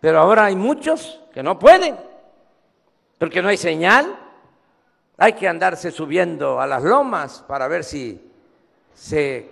[0.00, 1.96] pero ahora hay muchos que no pueden,
[3.16, 4.14] porque no hay señal,
[5.16, 8.20] hay que andarse subiendo a las lomas para ver si
[8.92, 9.50] se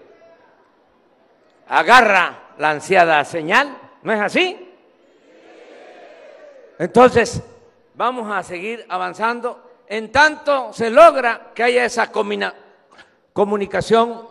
[1.68, 4.74] agarra la ansiada señal, ¿no es así?
[6.78, 7.42] Entonces,
[7.94, 12.10] vamos a seguir avanzando en tanto se logra que haya esa
[13.34, 14.26] comunicación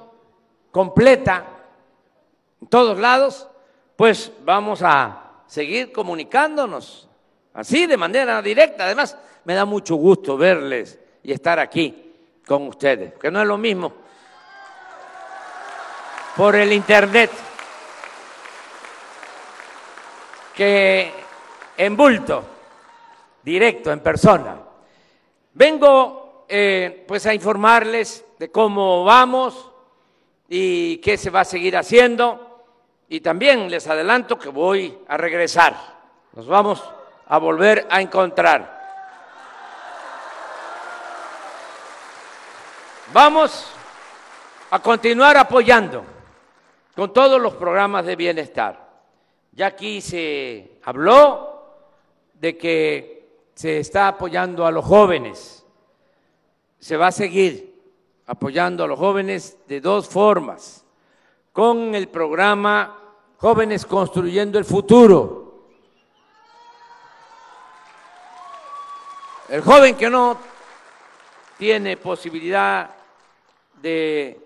[0.71, 1.45] completa
[2.59, 3.47] en todos lados,
[3.95, 7.07] pues vamos a seguir comunicándonos
[7.53, 8.85] así de manera directa.
[8.85, 12.11] Además, me da mucho gusto verles y estar aquí
[12.47, 13.93] con ustedes, que no es lo mismo
[16.37, 17.29] por el Internet
[20.55, 21.13] que
[21.77, 22.43] en bulto,
[23.43, 24.70] directo, en persona.
[25.53, 29.69] Vengo eh, pues a informarles de cómo vamos
[30.47, 32.65] y qué se va a seguir haciendo
[33.09, 35.75] y también les adelanto que voy a regresar.
[36.33, 36.81] Nos vamos
[37.27, 38.79] a volver a encontrar.
[43.13, 43.73] Vamos
[44.69, 46.05] a continuar apoyando
[46.95, 48.89] con todos los programas de bienestar.
[49.51, 51.65] Ya aquí se habló
[52.35, 53.20] de que
[53.53, 55.65] se está apoyando a los jóvenes.
[56.79, 57.71] Se va a seguir
[58.25, 60.85] apoyando a los jóvenes de dos formas.
[61.53, 62.97] Con el programa
[63.37, 65.41] Jóvenes Construyendo el Futuro.
[69.49, 70.37] El joven que no
[71.57, 72.89] tiene posibilidad
[73.81, 74.39] de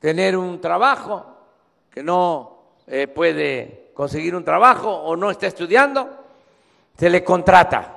[0.00, 1.24] tener un trabajo,
[1.90, 6.17] que no eh, puede conseguir un trabajo o no está estudiando,
[6.98, 7.94] se le contrata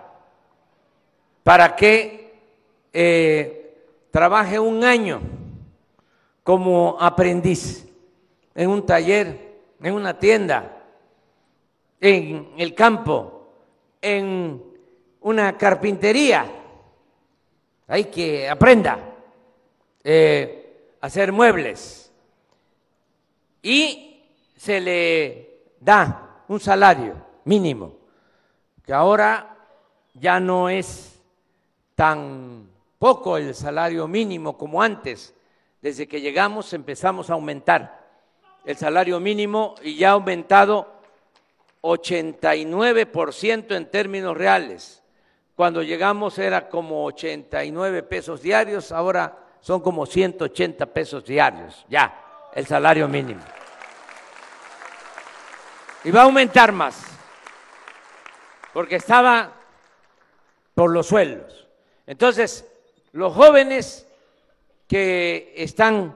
[1.43, 2.39] para que
[2.93, 3.75] eh,
[4.11, 5.21] trabaje un año
[6.43, 7.87] como aprendiz
[8.53, 10.83] en un taller, en una tienda,
[11.99, 13.47] en el campo,
[14.01, 14.61] en
[15.21, 16.45] una carpintería.
[17.87, 18.99] Hay que aprenda
[20.03, 22.11] eh, a hacer muebles.
[23.63, 24.21] Y
[24.55, 27.15] se le da un salario
[27.45, 28.00] mínimo,
[28.85, 29.55] que ahora
[30.13, 31.19] ya no es
[31.95, 35.33] tan poco el salario mínimo como antes.
[35.81, 38.01] Desde que llegamos empezamos a aumentar
[38.65, 41.01] el salario mínimo y ya ha aumentado
[41.81, 45.01] 89% en términos reales.
[45.55, 52.65] Cuando llegamos era como 89 pesos diarios, ahora son como 180 pesos diarios, ya, el
[52.65, 53.41] salario mínimo.
[56.03, 57.03] Y va a aumentar más,
[58.73, 59.53] porque estaba
[60.73, 61.67] por los suelos.
[62.05, 62.65] Entonces,
[63.11, 64.07] los jóvenes
[64.87, 66.15] que están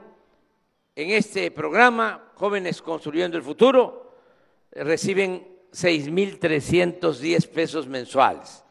[0.95, 4.13] en este programa, Jóvenes Construyendo el Futuro,
[4.71, 8.63] reciben 6.310 pesos mensuales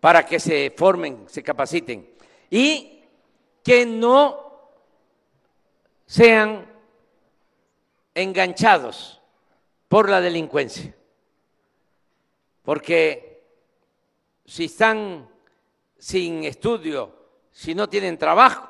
[0.00, 2.10] para que se formen, se capaciten
[2.50, 3.02] y
[3.62, 4.70] que no
[6.06, 6.66] sean
[8.14, 9.20] enganchados
[9.88, 10.94] por la delincuencia.
[12.68, 13.46] Porque
[14.44, 15.26] si están
[15.96, 17.14] sin estudio,
[17.50, 18.68] si no tienen trabajo,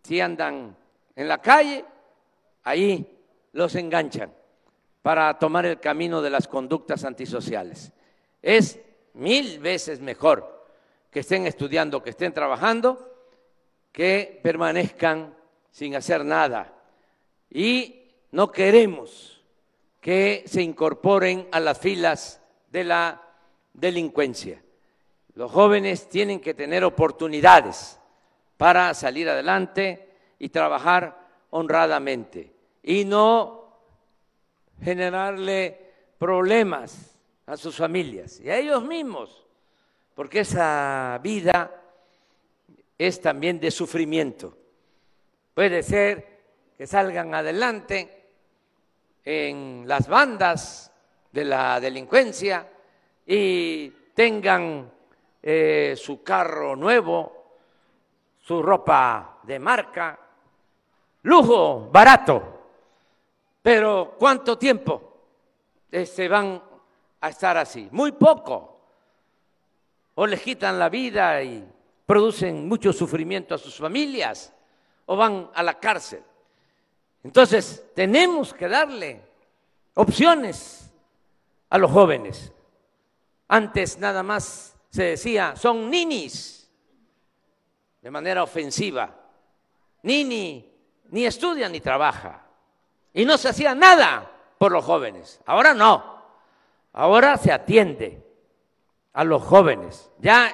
[0.00, 0.76] si andan
[1.16, 1.84] en la calle,
[2.62, 3.18] ahí
[3.50, 4.32] los enganchan
[5.02, 7.90] para tomar el camino de las conductas antisociales.
[8.42, 8.78] Es
[9.14, 10.68] mil veces mejor
[11.10, 13.12] que estén estudiando, que estén trabajando,
[13.90, 15.34] que permanezcan
[15.72, 16.72] sin hacer nada.
[17.50, 19.42] Y no queremos
[20.00, 22.39] que se incorporen a las filas
[22.70, 23.20] de la
[23.72, 24.62] delincuencia.
[25.34, 27.98] Los jóvenes tienen que tener oportunidades
[28.56, 31.18] para salir adelante y trabajar
[31.50, 32.52] honradamente
[32.82, 33.60] y no
[34.82, 35.78] generarle
[36.18, 37.16] problemas
[37.46, 39.46] a sus familias y a ellos mismos,
[40.14, 41.74] porque esa vida
[42.98, 44.56] es también de sufrimiento.
[45.54, 46.40] Puede ser
[46.76, 48.28] que salgan adelante
[49.24, 50.89] en las bandas
[51.32, 52.66] de la delincuencia
[53.26, 54.90] y tengan
[55.42, 57.56] eh, su carro nuevo,
[58.40, 60.18] su ropa de marca,
[61.22, 62.60] lujo, barato
[63.62, 65.16] pero ¿cuánto tiempo
[65.90, 66.62] se este, van
[67.20, 67.88] a estar así?
[67.90, 68.80] Muy poco.
[70.14, 71.66] O les quitan la vida y
[72.06, 74.52] producen mucho sufrimiento a sus familias
[75.06, 76.22] o van a la cárcel.
[77.22, 79.20] Entonces, tenemos que darle
[79.94, 80.79] opciones
[81.70, 82.52] a los jóvenes.
[83.48, 86.70] Antes nada más se decía, son ninis,
[88.02, 89.14] de manera ofensiva.
[90.02, 90.70] Nini
[91.10, 92.46] ni estudia ni trabaja.
[93.12, 95.40] Y no se hacía nada por los jóvenes.
[95.46, 96.20] Ahora no.
[96.92, 98.24] Ahora se atiende
[99.12, 100.10] a los jóvenes.
[100.18, 100.52] Ya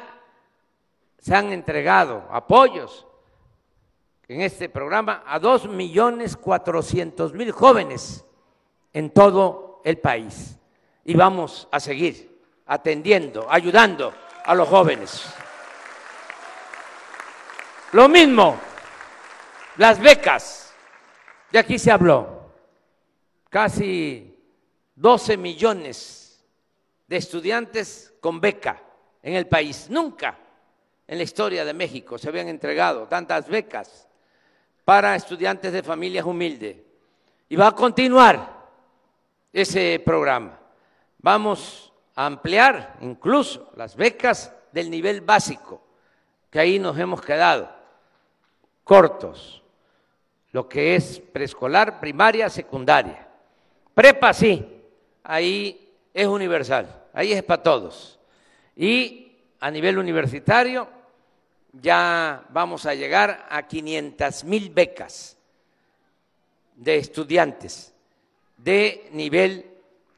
[1.18, 3.06] se han entregado apoyos
[4.28, 8.24] en este programa a dos millones cuatrocientos mil jóvenes
[8.92, 10.55] en todo el país.
[11.08, 14.12] Y vamos a seguir atendiendo, ayudando
[14.44, 15.24] a los jóvenes.
[17.92, 18.58] Lo mismo,
[19.76, 20.74] las becas,
[21.52, 22.50] de aquí se habló
[23.48, 24.36] casi
[24.96, 26.44] 12 millones
[27.06, 28.82] de estudiantes con beca
[29.22, 29.86] en el país.
[29.88, 30.36] Nunca
[31.06, 34.08] en la historia de México se habían entregado tantas becas
[34.84, 36.78] para estudiantes de familias humildes.
[37.48, 38.66] Y va a continuar
[39.52, 40.65] ese programa.
[41.26, 45.82] Vamos a ampliar incluso las becas del nivel básico,
[46.48, 47.68] que ahí nos hemos quedado
[48.84, 49.60] cortos,
[50.52, 53.26] lo que es preescolar, primaria, secundaria.
[53.92, 54.84] Prepa sí,
[55.24, 58.20] ahí es universal, ahí es para todos.
[58.76, 60.88] Y a nivel universitario
[61.72, 65.36] ya vamos a llegar a 500 mil becas
[66.76, 67.92] de estudiantes
[68.58, 69.72] de nivel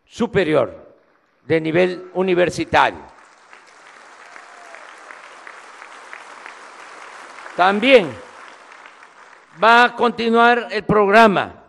[0.05, 0.88] superior,
[1.49, 3.01] de nivel universitario.
[7.57, 8.15] También
[9.63, 11.65] va a continuar el programa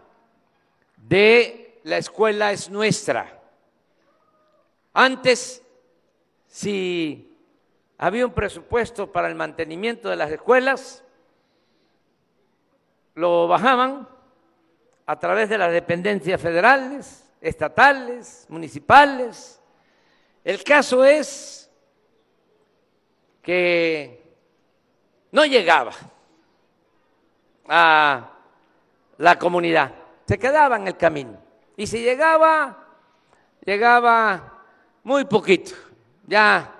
[0.97, 3.39] de la escuela es nuestra.
[4.93, 5.63] Antes,
[6.45, 7.33] si
[7.97, 11.05] había un presupuesto para el mantenimiento de las escuelas,
[13.15, 14.09] lo bajaban
[15.05, 19.58] a través de las dependencias federales, estatales, municipales.
[20.49, 21.69] El caso es
[23.39, 24.33] que
[25.31, 25.91] no llegaba
[27.67, 28.29] a
[29.19, 29.93] la comunidad,
[30.25, 31.39] se quedaba en el camino.
[31.77, 32.83] Y si llegaba,
[33.63, 34.63] llegaba
[35.03, 35.75] muy poquito,
[36.25, 36.73] ya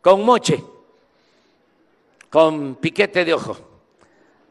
[0.00, 0.64] con moche,
[2.30, 3.58] con piquete de ojo.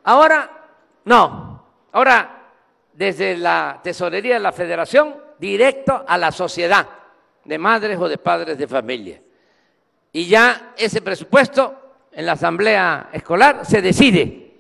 [0.04, 0.68] Ahora,
[1.06, 2.52] no, ahora
[2.94, 6.88] desde la tesorería de la federación, directo a la sociedad
[7.46, 9.22] de madres o de padres de familia.
[10.12, 11.76] Y ya ese presupuesto
[12.12, 14.54] en la asamblea escolar se decide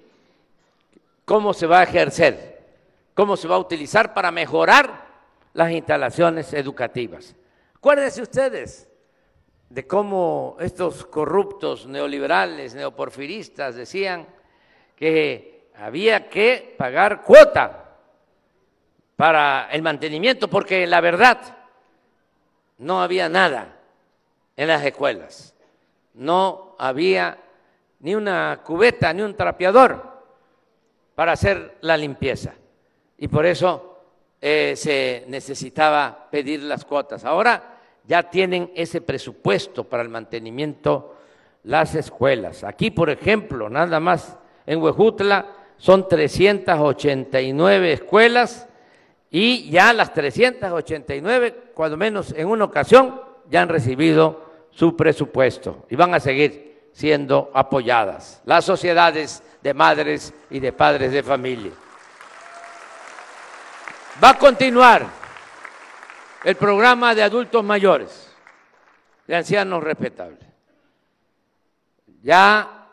[1.25, 2.55] cómo se va a ejercer
[3.15, 5.05] cómo se va a utilizar para mejorar
[5.53, 7.33] las instalaciones educativas.
[7.75, 8.89] Acuérdense ustedes
[9.69, 14.27] de cómo estos corruptos neoliberales, neoporfiristas decían
[14.95, 17.95] que había que pagar cuota
[19.15, 21.39] para el mantenimiento, porque la verdad
[22.77, 23.79] no había nada
[24.55, 25.55] en las escuelas,
[26.13, 27.37] no había
[27.99, 30.15] ni una cubeta, ni un trapeador
[31.15, 32.53] para hacer la limpieza.
[33.17, 33.99] Y por eso
[34.41, 37.25] eh, se necesitaba pedir las cuotas.
[37.25, 41.15] Ahora ya tienen ese presupuesto para el mantenimiento
[41.63, 42.63] las escuelas.
[42.63, 45.47] Aquí, por ejemplo, nada más en Huejutla
[45.77, 48.67] son 389 escuelas
[49.29, 55.95] y ya las 389, cuando menos en una ocasión, ya han recibido su presupuesto y
[55.95, 61.71] van a seguir siendo apoyadas las sociedades de madres y de padres de familia.
[64.23, 65.05] Va a continuar
[66.43, 68.33] el programa de adultos mayores,
[69.27, 70.45] de ancianos respetables.
[72.21, 72.87] Ya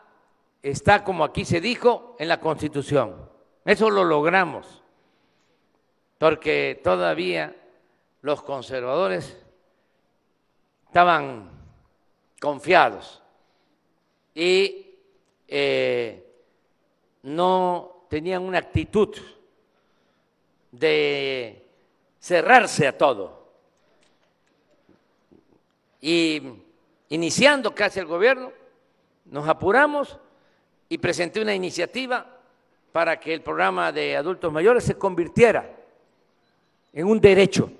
[0.61, 3.29] está, como aquí se dijo, en la Constitución.
[3.63, 4.82] Eso lo logramos
[6.23, 7.53] porque todavía
[8.21, 9.37] los conservadores
[10.87, 11.49] estaban
[12.39, 13.21] confiados
[14.33, 14.85] y
[15.45, 16.25] eh,
[17.23, 19.13] no tenían una actitud
[20.71, 21.61] de
[22.21, 23.49] cerrarse a todo.
[25.99, 26.41] Y
[27.09, 28.53] iniciando casi el gobierno,
[29.25, 30.17] nos apuramos
[30.87, 32.25] y presenté una iniciativa
[32.93, 35.82] para que el programa de adultos mayores se convirtiera
[36.93, 37.71] en un derecho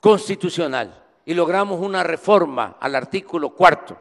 [0.00, 3.96] constitucional y logramos una reforma al artículo cuarto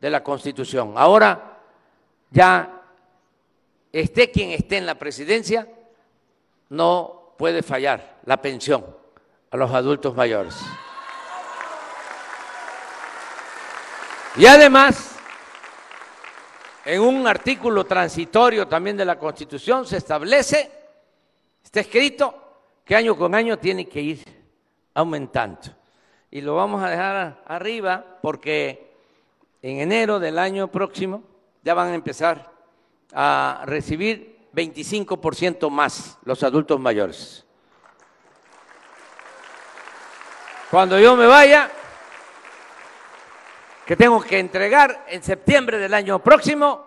[0.00, 0.94] de la Constitución.
[0.96, 1.58] Ahora
[2.30, 2.82] ya
[3.92, 5.68] esté quien esté en la presidencia,
[6.68, 8.84] no puede fallar la pensión
[9.50, 10.56] a los adultos mayores.
[14.36, 15.16] Y además,
[16.84, 20.70] en un artículo transitorio también de la Constitución se establece,
[21.64, 22.45] está escrito,
[22.86, 24.24] que año con año tiene que ir
[24.94, 25.60] aumentando.
[26.30, 28.94] Y lo vamos a dejar arriba porque
[29.60, 31.24] en enero del año próximo
[31.64, 32.48] ya van a empezar
[33.12, 37.44] a recibir 25% más los adultos mayores.
[40.70, 41.68] Cuando yo me vaya,
[43.84, 46.84] que tengo que entregar en septiembre del año próximo,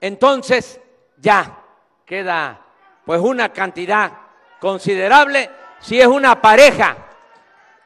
[0.00, 0.80] entonces
[1.18, 1.62] ya
[2.04, 2.60] queda
[3.04, 4.25] pues una cantidad
[4.66, 5.48] considerable
[5.78, 6.96] si es una pareja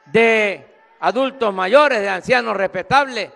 [0.07, 0.66] de
[1.01, 3.31] adultos mayores, de ancianos respetables,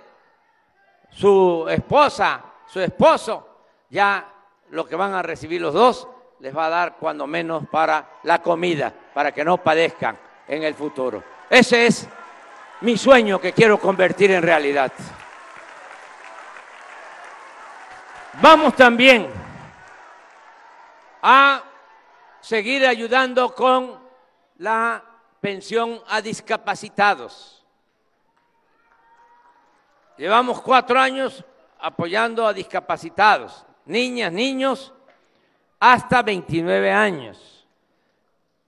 [1.11, 4.27] su esposa, su esposo, ya
[4.71, 6.09] lo que van a recibir los dos
[6.41, 10.19] les va a dar cuando menos para la comida, para que no padezcan
[10.49, 11.23] en el futuro.
[11.51, 12.09] Ese es
[12.81, 14.91] mi sueño que quiero convertir en realidad.
[18.41, 19.29] Vamos también
[21.21, 21.63] a
[22.45, 23.99] seguir ayudando con
[24.59, 25.03] la
[25.41, 27.65] pensión a discapacitados.
[30.19, 31.43] Llevamos cuatro años
[31.79, 34.93] apoyando a discapacitados, niñas, niños,
[35.81, 37.67] hasta 29 años.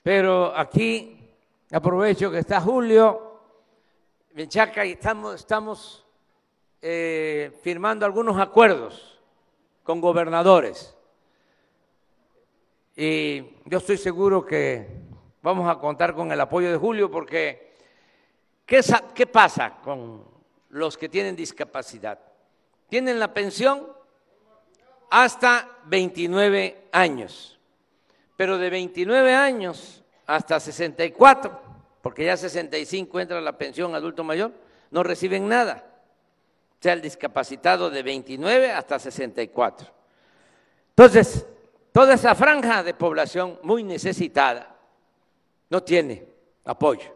[0.03, 1.29] Pero aquí
[1.71, 3.43] aprovecho que está Julio
[4.33, 6.07] Menchaca y estamos, estamos
[6.81, 9.21] eh, firmando algunos acuerdos
[9.83, 10.96] con gobernadores
[12.97, 14.89] y yo estoy seguro que
[15.43, 17.75] vamos a contar con el apoyo de Julio porque
[18.65, 18.81] ¿qué,
[19.15, 20.25] qué pasa con
[20.71, 22.19] los que tienen discapacidad?
[22.89, 23.87] Tienen la pensión
[25.11, 27.59] hasta 29 años,
[28.35, 31.61] pero de 29 años hasta 64,
[32.01, 34.53] porque ya 65 entra la pensión adulto mayor,
[34.91, 35.85] no reciben nada.
[36.79, 39.87] O sea, el discapacitado de 29 hasta 64.
[40.91, 41.47] Entonces,
[41.97, 44.77] Toda esa franja de población muy necesitada
[45.71, 46.29] no tiene
[46.67, 47.11] apoyo.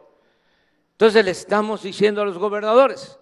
[0.93, 3.19] Entonces le estamos diciendo a los gobernadores,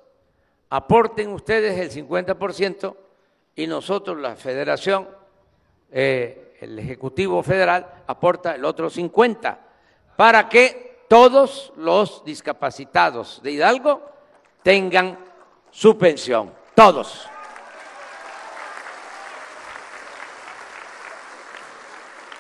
[0.70, 2.96] aporten ustedes el 50%
[3.58, 5.10] y nosotros, la federación,
[5.92, 9.58] eh, el Ejecutivo Federal, aporta el otro 50%
[10.16, 14.10] para que todos los discapacitados de Hidalgo
[14.64, 15.20] tengan
[15.72, 17.28] su pensión, todos.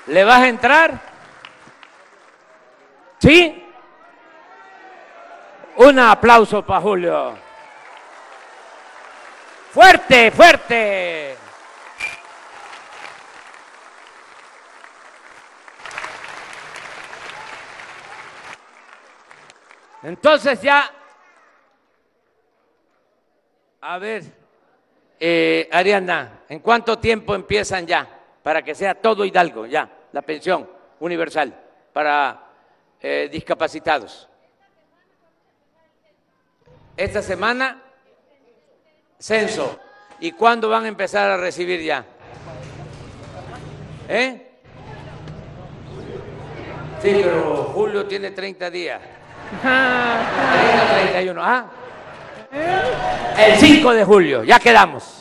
[0.10, 0.99] ¿Le vas a entrar?
[3.19, 3.64] ¿Sí?
[5.76, 7.38] Un aplauso para Julio.
[9.72, 11.38] Fuerte, fuerte.
[20.02, 20.91] Entonces ya,
[23.81, 24.23] a ver,
[25.19, 28.07] eh, Ariana, ¿en cuánto tiempo empiezan ya?
[28.41, 30.69] Para que sea todo Hidalgo, ya la pensión
[30.99, 31.53] universal
[31.94, 32.44] para
[33.02, 34.27] eh, discapacitados.
[36.95, 37.81] Esta semana,
[39.18, 39.80] censo.
[40.19, 42.06] ¿Y cuándo van a empezar a recibir ya?
[44.10, 44.49] ¿Eh?
[47.02, 49.02] Sí, pero Julio tiene 30 días.
[49.61, 51.41] 30, 31.
[51.41, 51.65] Ah.
[53.38, 55.19] El 5 de julio, ya quedamos.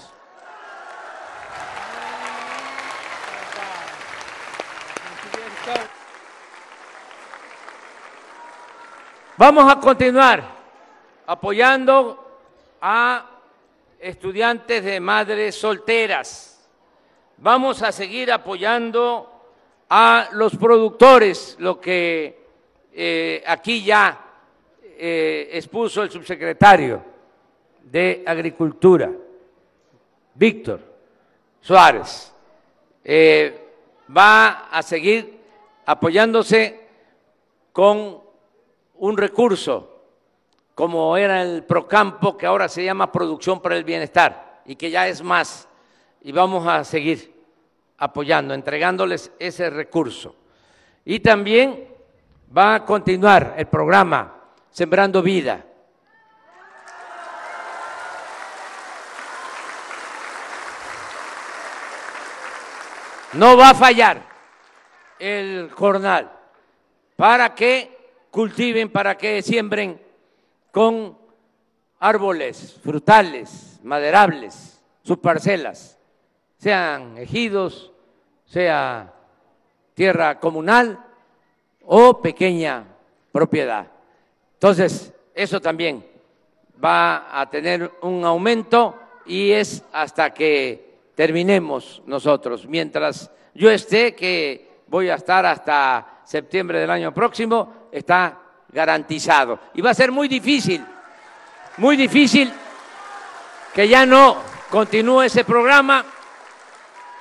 [9.39, 10.43] Vamos a continuar
[11.25, 12.27] apoyando
[12.81, 13.25] a
[14.01, 16.69] estudiantes de madres solteras.
[17.37, 19.31] Vamos a seguir apoyando
[19.91, 22.47] a los productores, lo que
[22.93, 24.21] eh, aquí ya
[24.83, 27.01] eh, expuso el subsecretario
[27.85, 29.09] de Agricultura,
[30.35, 30.81] Víctor
[31.61, 32.35] Suárez.
[33.05, 33.69] Eh,
[34.17, 35.39] va a seguir
[35.87, 36.89] apoyándose
[37.73, 38.27] con
[38.99, 39.99] un recurso
[40.75, 45.09] como era el Procampo, que ahora se llama Producción para el Bienestar y que ya
[45.09, 45.69] es más.
[46.23, 47.35] Y vamos a seguir
[47.97, 50.37] apoyando, entregándoles ese recurso.
[51.05, 51.89] Y también
[52.57, 54.35] va a continuar el programa
[54.71, 55.65] Sembrando Vida.
[63.33, 64.23] No va a fallar
[65.19, 66.31] el jornal
[67.17, 67.98] para que
[68.39, 70.01] cultiven, para que siembren
[70.71, 71.19] con
[71.99, 75.99] árboles frutales, maderables, sus parcelas,
[76.57, 77.91] sean ejidos,
[78.45, 79.13] sea
[79.93, 81.05] tierra comunal
[81.83, 82.85] o pequeña
[83.33, 83.91] propiedad.
[84.53, 86.07] Entonces, eso también
[86.83, 92.69] va a tener un aumento y es hasta que terminemos nosotros.
[92.69, 98.39] Mientras yo esté, que voy a estar hasta septiembre del año próximo, está
[98.69, 99.61] garantizado.
[99.73, 100.85] Y va a ser muy difícil,
[101.79, 102.53] muy difícil
[103.73, 104.37] que ya no
[104.71, 106.05] continúe ese programa,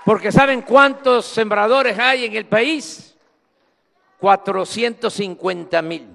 [0.03, 3.15] porque ¿saben cuántos sembradores hay en el país?
[4.19, 6.09] 450 mil,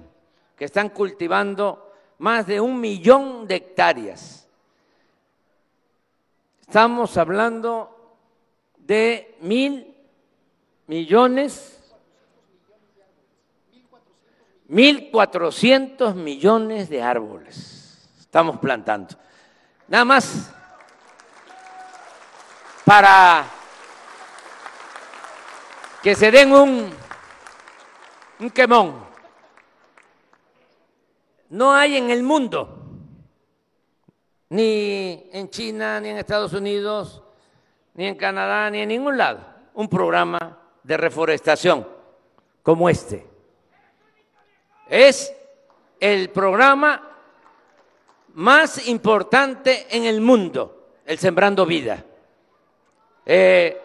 [0.55, 4.47] que están cultivando más de un millón de hectáreas.
[6.61, 8.19] Estamos hablando
[8.77, 9.95] de mil
[10.85, 11.82] millones
[14.73, 17.73] 1.400 millones de árboles
[18.19, 19.15] estamos plantando.
[19.87, 20.51] Nada más
[22.83, 23.45] para
[26.01, 26.89] que se den un,
[28.39, 29.05] un quemón.
[31.49, 32.89] No hay en el mundo,
[34.49, 37.21] ni en China, ni en Estados Unidos,
[37.93, 39.45] ni en Canadá, ni en ningún lado,
[39.75, 41.87] un programa de reforestación
[42.63, 43.32] como este.
[44.87, 45.33] Es
[45.99, 47.01] el programa
[48.33, 52.03] más importante en el mundo, el Sembrando Vida.
[53.25, 53.81] Eh,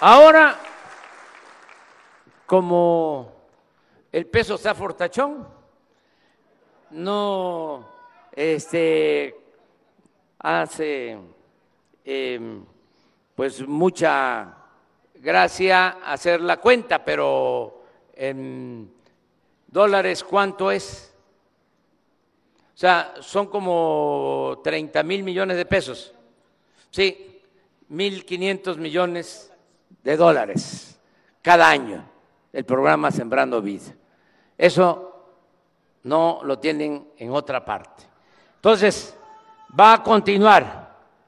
[0.00, 0.58] ahora,
[2.46, 3.32] como
[4.10, 5.46] el peso está fortachón,
[6.90, 7.88] no
[8.32, 9.36] este,
[10.38, 11.18] hace
[12.04, 12.62] eh,
[13.34, 14.56] pues mucha
[15.14, 17.84] gracia hacer la cuenta, pero
[18.14, 18.92] en
[19.66, 21.14] dólares, ¿cuánto es?
[22.74, 26.12] O sea, son como 30 mil millones de pesos.
[26.90, 27.40] Sí,
[27.90, 29.52] 1.500 millones
[30.02, 30.98] de dólares
[31.40, 32.08] cada año
[32.52, 33.94] el programa Sembrando Vida.
[34.58, 35.26] Eso
[36.04, 38.04] no lo tienen en otra parte.
[38.56, 39.16] Entonces,
[39.78, 40.81] va a continuar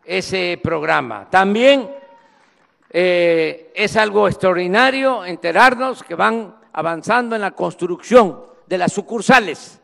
[0.05, 1.29] ese programa.
[1.31, 1.91] También
[2.91, 9.81] eh, es algo extraordinario enterarnos que van avanzando en la construcción de las sucursales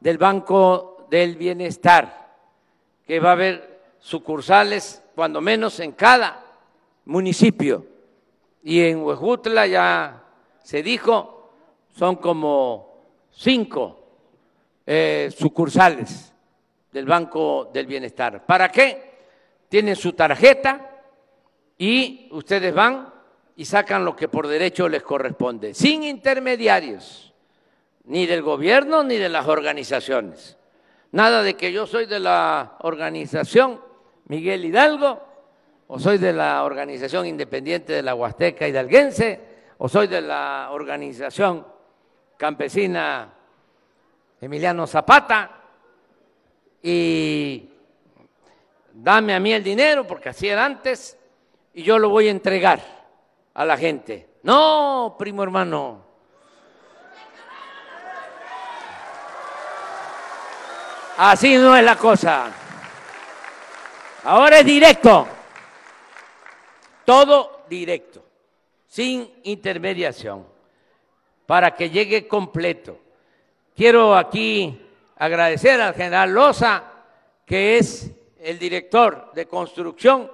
[0.00, 2.34] del Banco del Bienestar,
[3.06, 6.44] que va a haber sucursales cuando menos en cada
[7.06, 7.86] municipio.
[8.62, 10.22] Y en Huejutla ya
[10.62, 11.50] se dijo,
[11.94, 12.96] son como
[13.30, 14.00] cinco
[14.84, 16.32] eh, sucursales
[16.92, 18.44] del Banco del Bienestar.
[18.44, 19.15] ¿Para qué?
[19.76, 20.90] Tienen su tarjeta
[21.76, 23.12] y ustedes van
[23.56, 27.34] y sacan lo que por derecho les corresponde, sin intermediarios,
[28.04, 30.56] ni del gobierno ni de las organizaciones.
[31.12, 33.78] Nada de que yo soy de la organización
[34.28, 35.22] Miguel Hidalgo
[35.88, 39.40] o soy de la Organización Independiente de la Huasteca Hidalguense,
[39.76, 41.66] o soy de la Organización
[42.38, 43.30] Campesina
[44.40, 45.50] Emiliano Zapata,
[46.82, 47.75] y
[48.96, 51.18] dame a mí el dinero, porque así era antes,
[51.74, 52.80] y yo lo voy a entregar
[53.54, 54.28] a la gente.
[54.42, 56.04] No, primo hermano.
[61.18, 62.50] Así no es la cosa.
[64.24, 65.26] Ahora es directo.
[67.04, 68.24] Todo directo,
[68.88, 70.44] sin intermediación,
[71.46, 72.98] para que llegue completo.
[73.76, 74.82] Quiero aquí
[75.16, 76.82] agradecer al general Loza,
[77.44, 78.10] que es
[78.40, 80.30] el director de construcción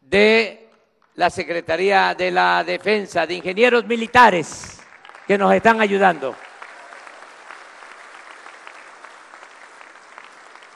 [0.00, 0.70] de
[1.14, 4.80] la Secretaría de la Defensa, de ingenieros militares,
[5.26, 6.34] que nos están ayudando.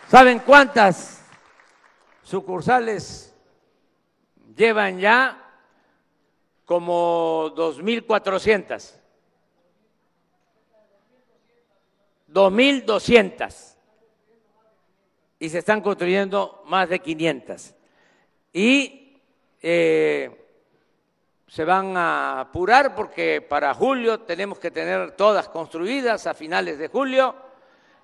[0.09, 1.25] ¿Saben cuántas
[2.23, 3.33] sucursales
[4.57, 5.37] llevan ya
[6.65, 8.95] como 2.400.
[12.29, 13.70] 2.200.
[15.41, 17.75] Y se están construyendo más de 500.
[18.53, 19.19] Y
[19.61, 20.41] eh,
[21.49, 26.87] se van a apurar porque para julio tenemos que tener todas construidas a finales de
[26.87, 27.35] julio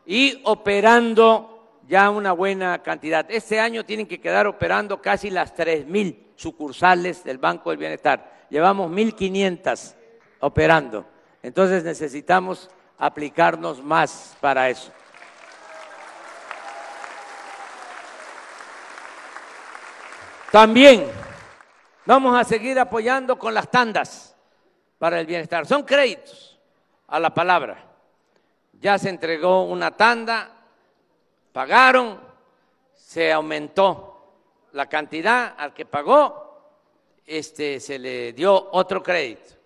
[0.05, 3.25] y operando ya una buena cantidad.
[3.31, 8.47] Este año tienen que quedar operando casi las 3.000 sucursales del Banco del Bienestar.
[8.51, 9.95] Llevamos 1.500
[10.41, 11.07] operando.
[11.43, 12.69] Entonces necesitamos
[12.99, 14.91] aplicarnos más para eso.
[20.57, 21.07] También
[22.07, 24.35] vamos a seguir apoyando con las tandas
[24.97, 25.67] para el bienestar.
[25.67, 26.59] Son créditos
[27.09, 27.85] a la palabra.
[28.81, 30.51] Ya se entregó una tanda,
[31.53, 32.19] pagaron,
[32.95, 34.33] se aumentó
[34.73, 36.59] la cantidad al que pagó,
[37.27, 39.57] este, se le dio otro crédito.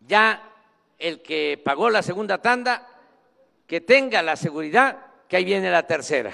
[0.00, 0.50] Ya
[0.98, 2.88] el que pagó la segunda tanda,
[3.68, 4.96] que tenga la seguridad
[5.28, 6.32] que ahí viene la tercera.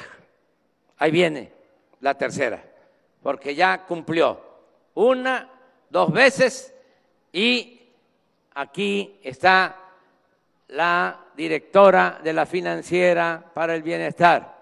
[0.96, 1.52] Ahí viene
[2.00, 2.64] la tercera,
[3.22, 4.40] porque ya cumplió
[4.94, 5.48] una,
[5.88, 6.74] dos veces
[7.32, 7.80] y
[8.54, 9.76] aquí está
[10.68, 14.60] la directora de la financiera para el bienestar,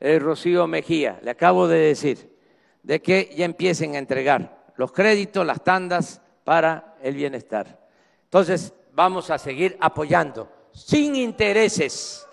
[0.00, 1.18] el Rocío Mejía.
[1.22, 2.34] Le acabo de decir
[2.82, 7.78] de que ya empiecen a entregar los créditos, las tandas para el bienestar.
[8.24, 12.26] Entonces, vamos a seguir apoyando sin intereses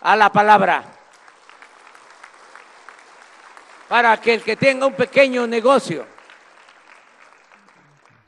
[0.00, 1.01] a la palabra
[3.92, 6.06] para que el que tenga un pequeño negocio,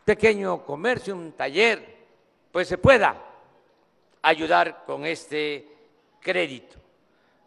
[0.04, 2.04] pequeño comercio, un taller,
[2.52, 3.16] pues se pueda
[4.20, 5.66] ayudar con este
[6.20, 6.76] crédito.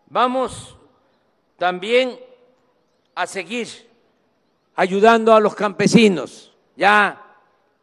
[0.07, 0.75] Vamos
[1.59, 2.19] también
[3.13, 3.67] a seguir
[4.75, 6.55] ayudando a los campesinos.
[6.75, 7.23] Ya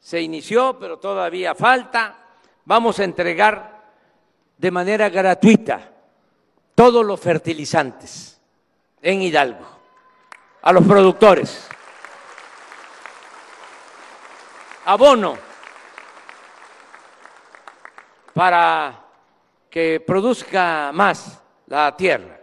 [0.00, 2.40] se inició, pero todavía falta.
[2.64, 3.84] Vamos a entregar
[4.58, 5.92] de manera gratuita
[6.74, 8.40] todos los fertilizantes
[9.00, 9.73] en Hidalgo
[10.64, 11.68] a los productores.
[14.86, 15.36] Abono
[18.32, 19.04] para
[19.68, 22.40] que produzca más la tierra.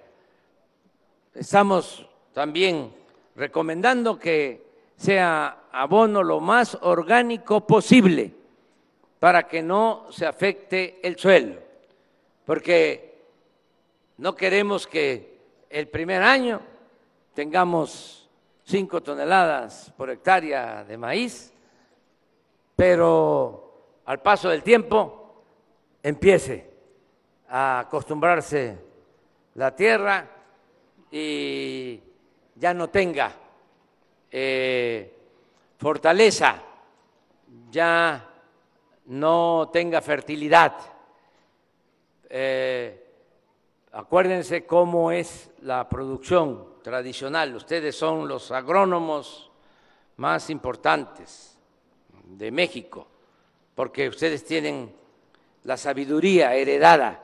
[1.33, 2.93] Estamos también
[3.35, 4.67] recomendando que
[4.97, 8.31] sea abono lo más orgánico posible
[9.19, 11.55] para que no se afecte el suelo,
[12.45, 13.19] porque
[14.17, 15.39] no queremos que
[15.71, 16.70] el primer año
[17.33, 18.29] tengamos
[18.63, 21.53] cinco toneladas por hectárea de maíz,
[22.75, 25.43] pero al paso del tiempo
[26.01, 26.69] empiece
[27.49, 28.77] a acostumbrarse
[29.55, 30.27] la tierra
[31.11, 32.01] y
[32.55, 33.31] ya no tenga
[34.31, 35.13] eh,
[35.77, 36.63] fortaleza,
[37.69, 38.29] ya
[39.05, 40.73] no tenga fertilidad.
[42.29, 43.05] Eh,
[43.91, 47.55] acuérdense cómo es la producción tradicional.
[47.55, 49.49] Ustedes son los agrónomos
[50.17, 51.57] más importantes
[52.25, 53.07] de México,
[53.75, 54.93] porque ustedes tienen
[55.63, 57.23] la sabiduría heredada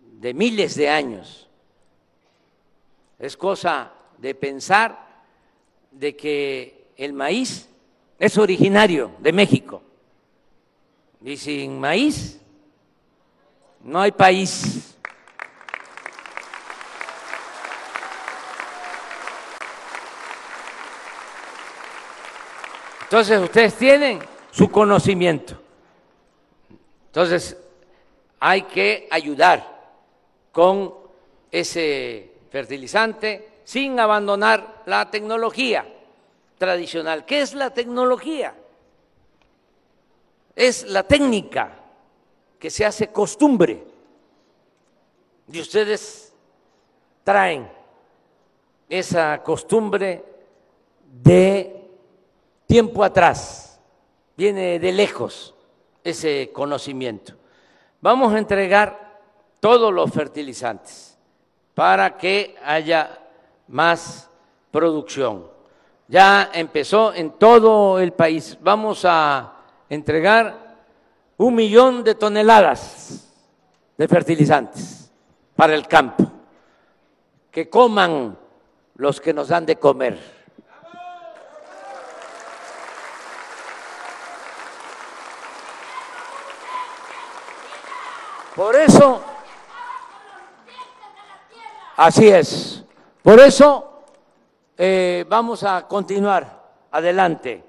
[0.00, 1.48] de miles de años.
[3.18, 5.06] Es cosa de pensar
[5.90, 7.68] de que el maíz
[8.18, 9.82] es originario de México.
[11.24, 12.40] Y sin maíz
[13.82, 14.87] no hay país.
[23.08, 24.18] Entonces ustedes tienen
[24.50, 25.58] su conocimiento.
[27.06, 27.56] Entonces
[28.38, 29.94] hay que ayudar
[30.52, 30.92] con
[31.50, 35.86] ese fertilizante sin abandonar la tecnología,
[36.58, 37.24] tradicional.
[37.24, 38.54] ¿Qué es la tecnología?
[40.54, 41.78] Es la técnica
[42.58, 43.86] que se hace costumbre.
[45.50, 46.34] Y ustedes
[47.24, 47.70] traen
[48.86, 50.22] esa costumbre
[51.22, 51.77] de
[52.68, 53.80] tiempo atrás,
[54.36, 55.54] viene de lejos
[56.04, 57.32] ese conocimiento.
[58.00, 59.20] Vamos a entregar
[59.58, 61.18] todos los fertilizantes
[61.74, 63.18] para que haya
[63.68, 64.30] más
[64.70, 65.46] producción.
[66.06, 68.56] Ya empezó en todo el país.
[68.60, 69.54] Vamos a
[69.88, 70.76] entregar
[71.38, 73.34] un millón de toneladas
[73.96, 75.10] de fertilizantes
[75.56, 76.30] para el campo.
[77.50, 78.38] Que coman
[78.94, 80.37] los que nos dan de comer.
[88.58, 89.22] Por eso,
[91.96, 92.82] así es,
[93.22, 94.02] por eso
[94.76, 96.60] eh, vamos a continuar
[96.90, 97.62] adelante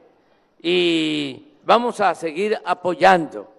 [0.63, 3.53] y vamos a seguir apoyando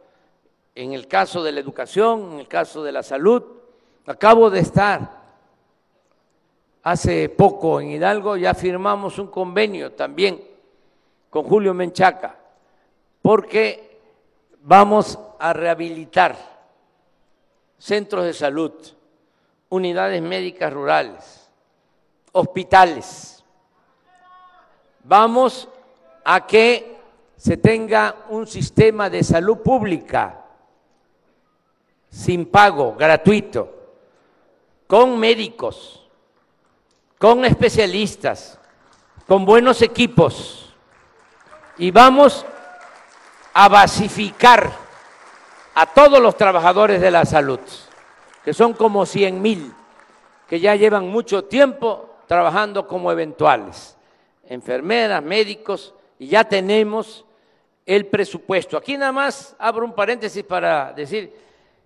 [0.74, 3.44] en el caso de la educación, en el caso de la salud.
[4.06, 5.20] Acabo de estar
[6.82, 10.42] Hace poco en Hidalgo ya firmamos un convenio también
[11.28, 12.34] con Julio Menchaca,
[13.22, 14.00] porque
[14.62, 16.49] vamos a rehabilitar
[17.80, 18.72] centros de salud,
[19.68, 21.50] unidades médicas rurales,
[22.30, 23.42] hospitales.
[25.02, 25.68] Vamos
[26.24, 26.96] a que
[27.36, 30.44] se tenga un sistema de salud pública
[32.08, 33.74] sin pago, gratuito,
[34.86, 36.00] con médicos
[37.20, 38.58] con especialistas,
[39.28, 40.72] con buenos equipos
[41.76, 42.46] y vamos
[43.52, 44.72] a basificar
[45.80, 47.58] a todos los trabajadores de la salud,
[48.44, 49.72] que son como 100 mil,
[50.46, 53.96] que ya llevan mucho tiempo trabajando como eventuales,
[54.44, 57.24] enfermeras, médicos, y ya tenemos
[57.86, 58.76] el presupuesto.
[58.76, 61.34] Aquí nada más abro un paréntesis para decir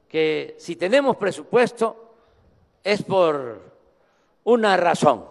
[0.08, 2.16] que si tenemos presupuesto
[2.82, 3.60] es por
[4.42, 5.24] una razón.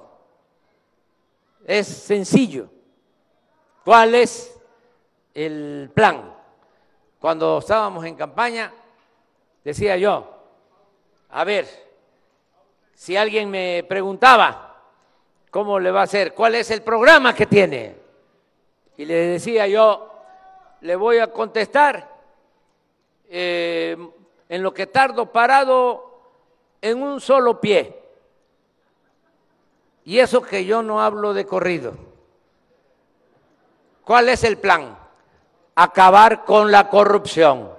[1.68, 2.69] Es sencillo.
[3.84, 4.57] ¿Cuál es
[5.34, 6.33] el plan?
[7.24, 8.70] Cuando estábamos en campaña,
[9.64, 10.28] decía yo,
[11.30, 11.66] a ver,
[12.94, 14.84] si alguien me preguntaba
[15.50, 17.95] cómo le va a hacer, cuál es el programa que tiene,
[18.98, 20.12] y le decía yo,
[20.82, 22.10] le voy a contestar
[23.30, 23.95] eh,
[24.50, 26.20] en lo que tardo parado
[26.82, 28.04] en un solo pie
[30.04, 31.94] y eso que yo no hablo de corrido.
[34.04, 35.03] ¿Cuál es el plan?
[35.76, 37.72] Acabar con la corrupción.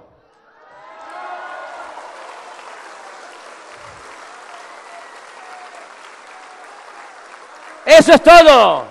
[7.85, 8.85] Eso es todo.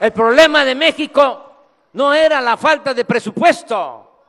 [0.00, 1.52] El problema de México
[1.92, 4.24] no era la falta de presupuesto,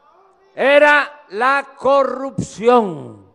[0.54, 3.34] era la corrupción.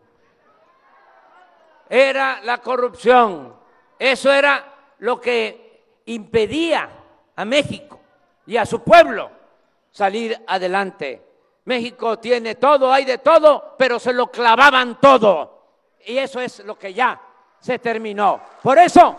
[1.88, 3.56] Era la corrupción.
[3.98, 4.62] Eso era
[4.98, 6.88] lo que impedía
[7.34, 7.98] a México
[8.46, 9.37] y a su pueblo
[9.90, 11.22] salir adelante.
[11.64, 15.66] México tiene todo, hay de todo, pero se lo clavaban todo.
[16.06, 17.20] Y eso es lo que ya
[17.60, 18.40] se terminó.
[18.62, 19.16] Por eso,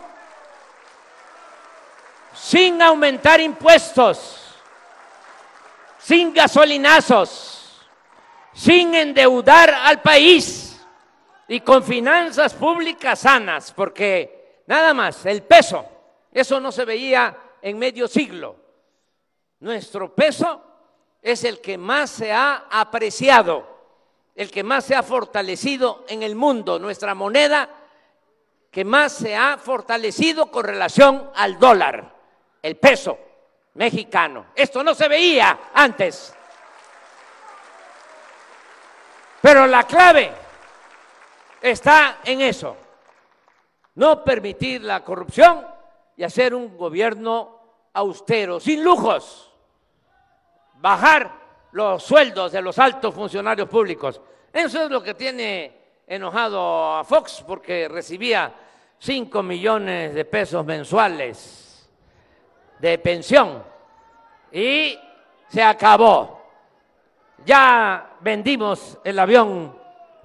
[2.34, 4.56] sin aumentar impuestos,
[6.00, 7.88] sin gasolinazos,
[8.54, 10.84] sin endeudar al país
[11.48, 14.40] y con finanzas públicas sanas, porque
[14.70, 15.84] Nada más, el peso.
[16.32, 18.56] Eso no se veía en medio siglo.
[19.60, 20.62] Nuestro peso
[21.22, 23.68] es el que más se ha apreciado,
[24.36, 26.80] el que más se ha fortalecido en el mundo.
[26.80, 27.70] Nuestra moneda
[28.72, 32.16] que más se ha fortalecido con relación al dólar,
[32.62, 33.18] el peso
[33.74, 34.48] mexicano.
[34.56, 36.34] Esto no se veía antes.
[39.42, 40.32] Pero la clave
[41.62, 42.76] está en eso
[44.00, 45.68] no permitir la corrupción
[46.16, 47.60] y hacer un gobierno
[47.92, 49.49] austero, sin lujos,
[50.80, 51.32] bajar
[51.72, 54.20] los sueldos de los altos funcionarios públicos.
[54.52, 55.78] Eso es lo que tiene
[56.08, 58.52] enojado a Fox porque recibía
[58.98, 61.88] 5 millones de pesos mensuales
[62.80, 63.64] de pensión
[64.52, 64.98] y
[65.48, 66.40] se acabó.
[67.46, 69.78] Ya vendimos el avión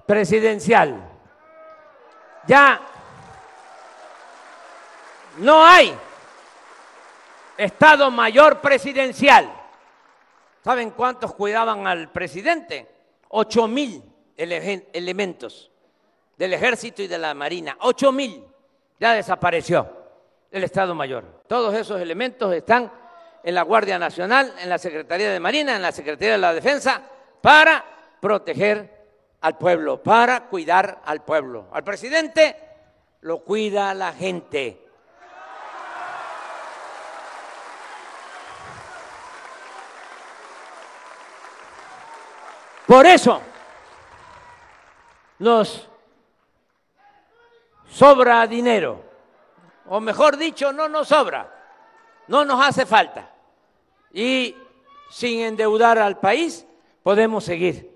[0.05, 1.11] presidencial.
[2.47, 2.81] Ya
[5.37, 5.95] no hay
[7.57, 9.64] Estado Mayor Presidencial.
[10.65, 12.87] ¿Saben cuántos cuidaban al presidente?
[13.29, 14.01] Ocho mil
[14.35, 15.69] elementos
[16.35, 17.77] del ejército y de la marina.
[17.81, 18.43] Ocho mil.
[18.99, 19.87] Ya desapareció
[20.49, 21.43] el Estado Mayor.
[21.47, 22.91] Todos esos elementos están
[23.43, 26.99] en la Guardia Nacional, en la Secretaría de Marina, en la Secretaría de la Defensa,
[27.41, 27.85] para
[28.19, 29.05] proteger
[29.41, 31.67] al pueblo, para cuidar al pueblo.
[31.73, 32.55] Al presidente
[33.21, 34.84] lo cuida la gente.
[42.85, 43.41] Por eso
[45.39, 45.89] nos
[47.89, 49.01] sobra dinero,
[49.87, 51.51] o mejor dicho, no nos sobra,
[52.27, 53.31] no nos hace falta.
[54.13, 54.55] Y
[55.09, 56.65] sin endeudar al país
[57.03, 57.91] podemos seguir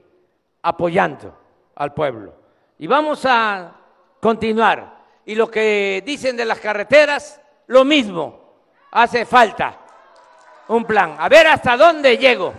[0.62, 1.38] apoyando
[1.76, 2.34] al pueblo.
[2.78, 3.72] Y vamos a
[4.20, 5.00] continuar.
[5.26, 8.40] Y lo que dicen de las carreteras, lo mismo,
[8.92, 9.78] hace falta
[10.70, 11.16] un plan.
[11.20, 12.54] A ver hasta dónde llego.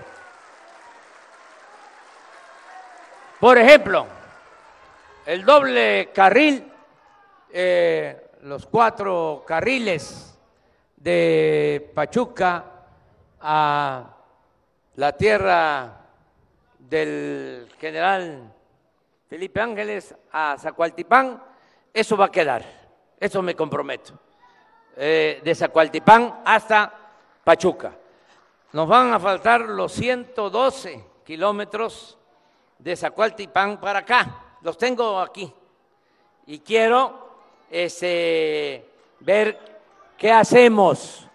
[3.40, 4.06] Por ejemplo,
[5.24, 6.70] el doble carril,
[7.50, 10.38] eh, los cuatro carriles
[10.94, 12.64] de Pachuca
[13.40, 14.14] a
[14.96, 16.02] la tierra
[16.78, 18.52] del general
[19.26, 21.42] Felipe Ángeles a Zacualtipán,
[21.94, 22.62] eso va a quedar,
[23.18, 24.12] eso me comprometo,
[24.98, 26.92] eh, de Zacualtipán hasta
[27.42, 27.96] Pachuca.
[28.74, 32.18] Nos van a faltar los 112 kilómetros
[32.80, 34.56] de Zacualtipán para acá.
[34.62, 35.52] Los tengo aquí.
[36.46, 37.28] Y quiero
[37.70, 38.84] este,
[39.20, 39.58] ver
[40.16, 41.26] qué hacemos.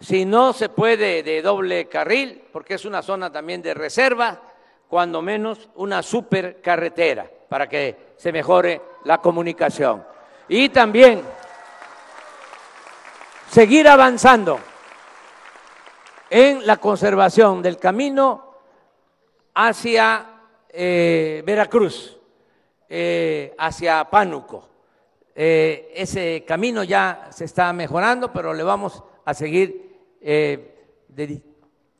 [0.00, 4.40] Si no se puede de doble carril, porque es una zona también de reserva,
[4.88, 10.04] cuando menos una supercarretera para que se mejore la comunicación.
[10.48, 11.22] Y también
[13.50, 14.60] seguir avanzando
[16.28, 18.54] en la conservación del camino
[19.54, 20.33] hacia
[20.76, 22.18] eh, Veracruz,
[22.88, 24.68] eh, hacia Pánuco.
[25.32, 29.84] Eh, ese camino ya se está mejorando, pero le vamos a seguir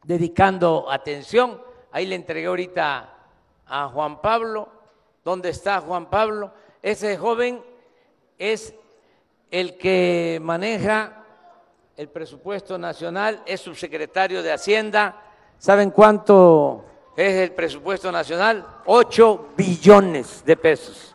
[0.02, 1.62] dedicando atención.
[1.92, 3.14] Ahí le entregué ahorita
[3.66, 4.68] a Juan Pablo.
[5.24, 6.52] ¿Dónde está Juan Pablo?
[6.82, 7.62] Ese joven
[8.38, 8.74] es
[9.50, 11.24] el que maneja
[11.96, 15.22] el presupuesto nacional, es subsecretario de Hacienda.
[15.58, 16.84] ¿Saben cuánto
[17.16, 21.14] es el presupuesto nacional, 8 billones de pesos.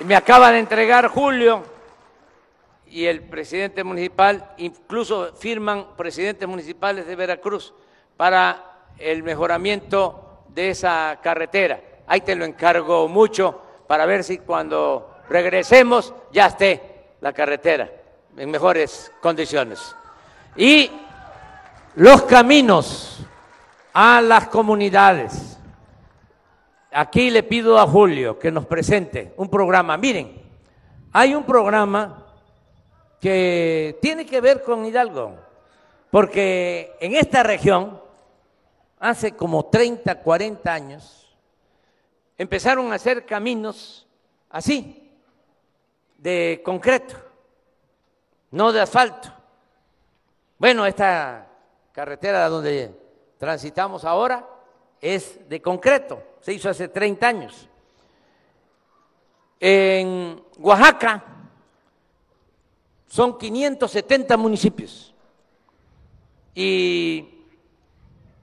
[0.00, 1.62] Me acaba de entregar Julio
[2.86, 7.72] y el presidente municipal, incluso firman presidentes municipales de Veracruz
[8.16, 11.80] para el mejoramiento de esa carretera.
[12.06, 18.01] Ahí te lo encargo mucho para ver si cuando regresemos ya esté la carretera
[18.36, 19.94] en mejores condiciones.
[20.56, 20.90] Y
[21.94, 23.20] los caminos
[23.92, 25.58] a las comunidades.
[26.90, 29.96] Aquí le pido a Julio que nos presente un programa.
[29.96, 30.40] Miren,
[31.12, 32.26] hay un programa
[33.20, 35.36] que tiene que ver con Hidalgo,
[36.10, 38.00] porque en esta región,
[38.98, 41.36] hace como 30, 40 años,
[42.36, 44.06] empezaron a hacer caminos
[44.50, 45.10] así,
[46.18, 47.31] de concreto
[48.52, 49.28] no de asfalto.
[50.58, 51.48] Bueno, esta
[51.90, 52.94] carretera donde
[53.38, 54.48] transitamos ahora
[55.00, 57.68] es de concreto, se hizo hace 30 años.
[59.58, 61.24] En Oaxaca
[63.08, 65.14] son 570 municipios
[66.54, 67.28] y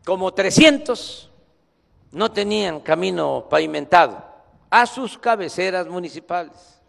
[0.05, 1.29] como 300
[2.11, 4.23] no tenían camino pavimentado
[4.69, 6.81] a sus cabeceras municipales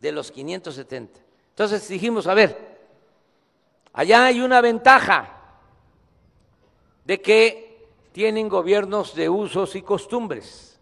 [0.00, 1.23] de los 570.
[1.54, 2.58] Entonces dijimos, a ver,
[3.92, 5.40] allá hay una ventaja
[7.04, 10.80] de que tienen gobiernos de usos y costumbres.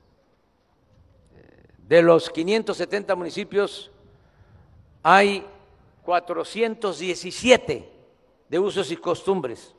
[1.86, 3.90] De los 570 municipios
[5.02, 5.46] hay
[6.06, 7.92] 417
[8.48, 9.74] de usos y costumbres.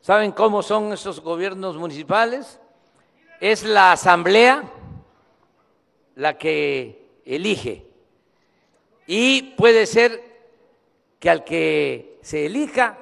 [0.00, 2.60] ¿Saben cómo son esos gobiernos municipales?
[3.40, 4.62] Es la asamblea
[6.14, 7.89] la que elige
[9.12, 10.22] y puede ser
[11.18, 12.96] que al que se elija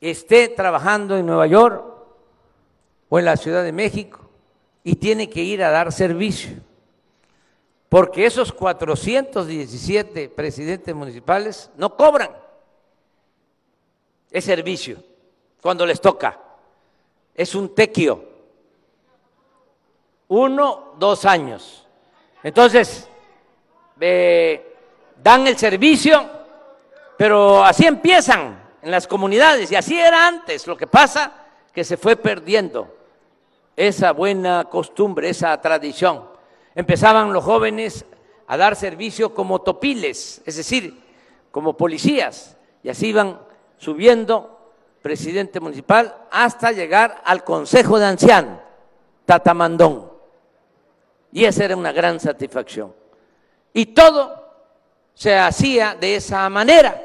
[0.00, 1.84] esté trabajando en Nueva York
[3.10, 4.30] o en la Ciudad de México
[4.82, 6.56] y tiene que ir a dar servicio.
[7.90, 12.30] Porque esos 417 presidentes municipales no cobran.
[14.30, 14.96] Es servicio
[15.60, 16.40] cuando les toca.
[17.34, 18.24] Es un tequio.
[20.28, 21.86] Uno, dos años.
[22.42, 23.10] Entonces,
[23.98, 26.28] dan el servicio,
[27.16, 30.66] pero así empiezan en las comunidades y así era antes.
[30.66, 31.32] Lo que pasa
[31.72, 32.94] que se fue perdiendo
[33.76, 36.24] esa buena costumbre, esa tradición.
[36.74, 38.04] Empezaban los jóvenes
[38.46, 41.02] a dar servicio como topiles, es decir,
[41.50, 43.40] como policías, y así iban
[43.78, 48.58] subiendo presidente municipal hasta llegar al Consejo de Ancianos,
[49.24, 50.10] Tatamandón.
[51.32, 52.94] Y esa era una gran satisfacción.
[53.76, 54.54] Y todo
[55.12, 56.98] se hacía de esa manera,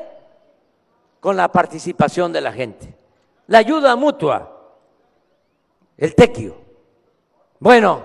[1.20, 2.96] con la participación de la gente.
[3.48, 4.72] La ayuda mutua,
[5.98, 6.56] el tequio.
[7.60, 8.02] Bueno,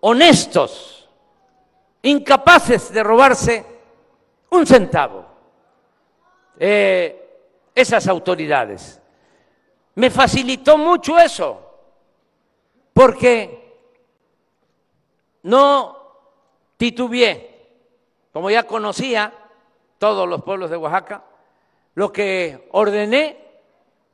[0.00, 1.08] honestos,
[2.02, 3.64] incapaces de robarse
[4.50, 5.24] un centavo.
[6.58, 9.00] Eh, esas autoridades.
[9.94, 11.62] Me facilitó mucho eso,
[12.92, 13.88] porque
[15.44, 15.99] no
[16.80, 17.68] titubeé,
[18.32, 19.34] como ya conocía
[19.98, 21.22] todos los pueblos de Oaxaca,
[21.94, 23.36] lo que ordené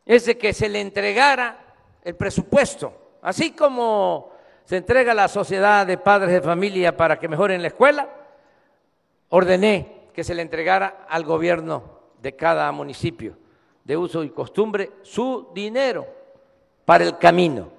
[0.04, 1.58] es de que se le entregara
[2.02, 4.32] el presupuesto, así como
[4.64, 8.08] se entrega a la sociedad de padres de familia para que mejoren la escuela,
[9.28, 11.84] ordené que se le entregara al gobierno
[12.20, 13.36] de cada municipio
[13.84, 16.04] de uso y costumbre su dinero
[16.84, 17.70] para el camino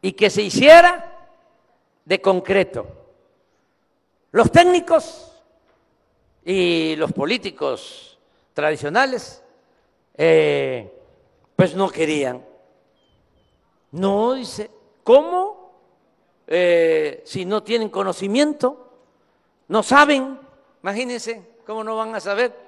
[0.00, 1.28] y que se hiciera
[2.06, 3.03] de concreto.
[4.34, 5.30] Los técnicos
[6.44, 8.18] y los políticos
[8.52, 9.44] tradicionales
[10.16, 10.92] eh,
[11.54, 12.44] pues no querían.
[13.92, 14.72] No, dice,
[15.04, 15.70] ¿cómo?
[16.48, 18.90] Eh, si no tienen conocimiento,
[19.68, 20.40] no saben,
[20.82, 22.58] imagínense, ¿cómo no van a saber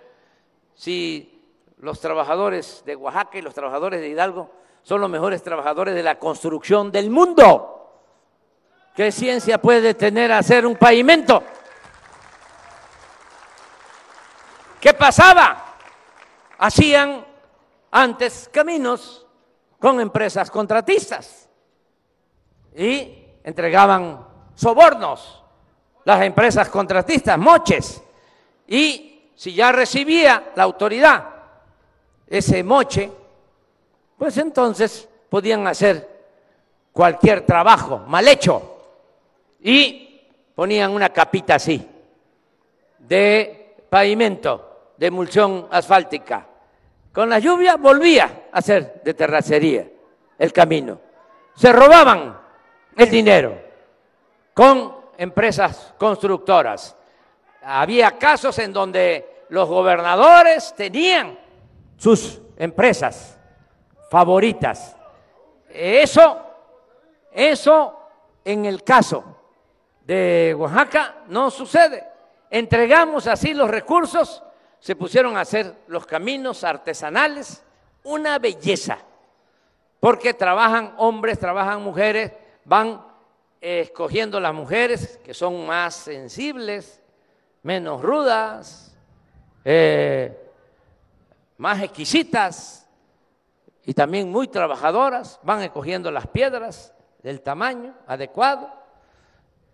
[0.77, 1.43] si
[1.79, 4.53] los trabajadores de Oaxaca y los trabajadores de Hidalgo
[4.85, 7.73] son los mejores trabajadores de la construcción del mundo.
[8.95, 11.43] ¿Qué ciencia puede tener hacer un pavimento?
[14.87, 15.75] ¿Qué pasaba?
[16.59, 17.27] Hacían
[17.91, 19.27] antes caminos
[19.81, 21.49] con empresas contratistas
[22.73, 25.43] y entregaban sobornos,
[26.05, 28.01] las empresas contratistas, moches,
[28.69, 31.31] y si ya recibía la autoridad
[32.29, 33.11] ese moche,
[34.17, 36.29] pues entonces podían hacer
[36.93, 38.85] cualquier trabajo mal hecho.
[39.59, 40.21] Y
[40.55, 41.85] ponían una capita así
[43.01, 44.66] de pavimento,
[44.97, 46.47] de emulsión asfáltica.
[47.13, 49.87] Con la lluvia volvía a hacer de terracería
[50.39, 51.01] el camino.
[51.55, 52.39] Se robaban
[52.97, 53.59] el dinero
[54.53, 56.97] con empresas constructoras.
[57.63, 61.39] Había casos en donde los gobernadores tenían
[61.97, 63.39] sus empresas
[64.11, 64.97] favoritas.
[65.69, 66.39] Eso,
[67.33, 68.01] eso
[68.45, 69.25] en el caso
[70.05, 72.05] de Oaxaca no sucede.
[72.51, 74.43] Entregamos así los recursos,
[74.81, 77.63] se pusieron a hacer los caminos artesanales,
[78.05, 78.99] una belleza,
[80.01, 82.33] porque trabajan hombres, trabajan mujeres,
[82.65, 83.05] van
[83.61, 87.01] escogiendo las mujeres que son más sensibles,
[87.63, 88.95] menos rudas,
[89.65, 90.53] eh,
[91.59, 92.87] más exquisitas
[93.85, 96.93] y también muy trabajadoras, van escogiendo las piedras
[97.23, 98.73] del tamaño adecuado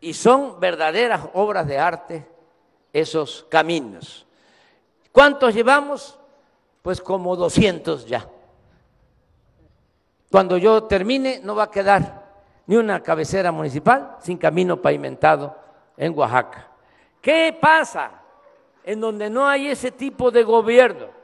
[0.01, 2.27] y son verdaderas obras de arte
[2.93, 4.27] esos caminos.
[5.13, 6.19] ¿Cuántos llevamos?
[6.83, 8.27] Pues como 200 ya.
[10.31, 12.23] Cuando yo termine no va a quedar
[12.67, 15.55] ni una cabecera municipal sin camino pavimentado
[15.97, 16.69] en Oaxaca.
[17.21, 18.23] ¿Qué pasa
[18.83, 21.23] en donde no hay ese tipo de gobierno?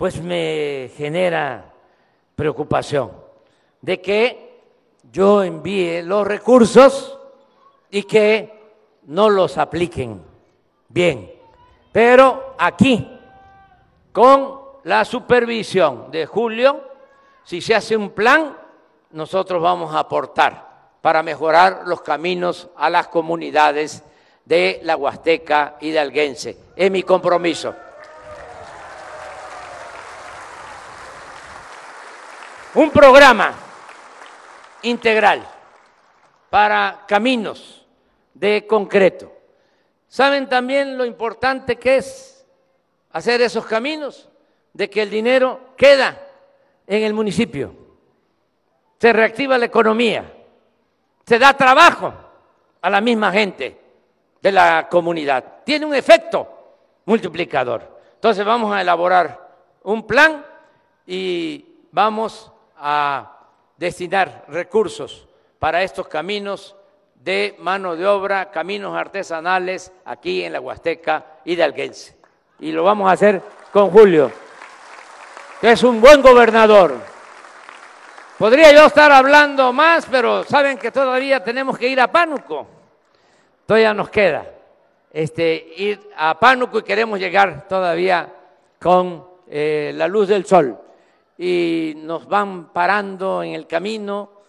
[0.00, 1.74] pues me genera
[2.34, 3.10] preocupación
[3.82, 4.62] de que
[5.12, 7.18] yo envíe los recursos
[7.90, 8.50] y que
[9.08, 10.22] no los apliquen
[10.88, 11.30] bien.
[11.92, 13.18] Pero aquí,
[14.12, 16.88] con la supervisión de Julio,
[17.44, 18.56] si se hace un plan,
[19.10, 20.68] nosotros vamos a aportar
[21.00, 24.04] para mejorar los caminos a las comunidades
[24.44, 26.56] de la Huasteca y de Alguense.
[26.76, 27.74] Es mi compromiso.
[32.74, 33.52] un programa
[34.82, 35.46] integral
[36.48, 37.84] para caminos
[38.34, 39.39] de concreto.
[40.10, 42.44] ¿Saben también lo importante que es
[43.12, 44.28] hacer esos caminos?
[44.72, 46.20] De que el dinero queda
[46.84, 47.72] en el municipio,
[48.98, 50.24] se reactiva la economía,
[51.24, 52.12] se da trabajo
[52.82, 53.80] a la misma gente
[54.42, 55.62] de la comunidad.
[55.64, 56.48] Tiene un efecto
[57.04, 58.00] multiplicador.
[58.14, 59.48] Entonces vamos a elaborar
[59.84, 60.44] un plan
[61.06, 63.46] y vamos a
[63.76, 65.28] destinar recursos
[65.60, 66.74] para estos caminos
[67.22, 72.16] de mano de obra, caminos artesanales aquí en la Huasteca y de Alguense.
[72.58, 73.42] Y lo vamos a hacer
[73.72, 74.32] con Julio,
[75.60, 76.96] que es un buen gobernador.
[78.38, 82.66] Podría yo estar hablando más, pero saben que todavía tenemos que ir a Pánuco.
[83.66, 84.46] todavía nos queda
[85.12, 88.32] este, ir a Pánuco y queremos llegar todavía
[88.80, 90.78] con eh, la luz del sol.
[91.36, 94.39] Y nos van parando en el camino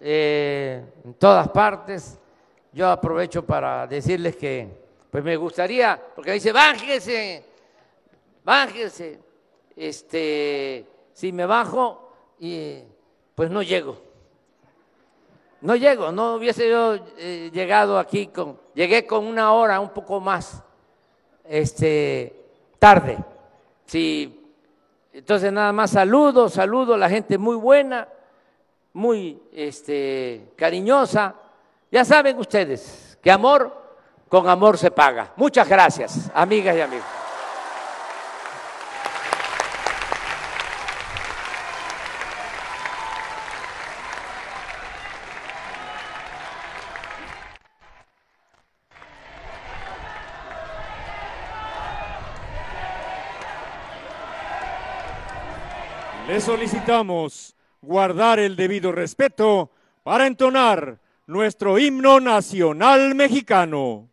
[0.00, 2.18] eh, en todas partes.
[2.72, 4.68] Yo aprovecho para decirles que
[5.10, 7.44] pues me gustaría, porque dice, bájese,
[8.44, 9.20] bájese.
[9.74, 12.80] Este, si me bajo, y,
[13.34, 13.96] pues no llego.
[15.62, 20.20] No llego, no hubiese yo eh, llegado aquí con, llegué con una hora, un poco
[20.20, 20.62] más,
[21.44, 22.44] este,
[22.78, 23.18] tarde.
[23.86, 24.52] Sí,
[25.12, 28.06] entonces nada más saludo, saludo a la gente muy buena,
[28.96, 31.34] muy este, cariñosa.
[31.92, 33.70] Ya saben ustedes que amor
[34.26, 35.34] con amor se paga.
[35.36, 37.06] Muchas gracias, amigas y amigos.
[56.40, 57.55] Solicitamos
[57.86, 59.70] guardar el debido respeto
[60.02, 64.08] para entonar nuestro himno nacional mexicano.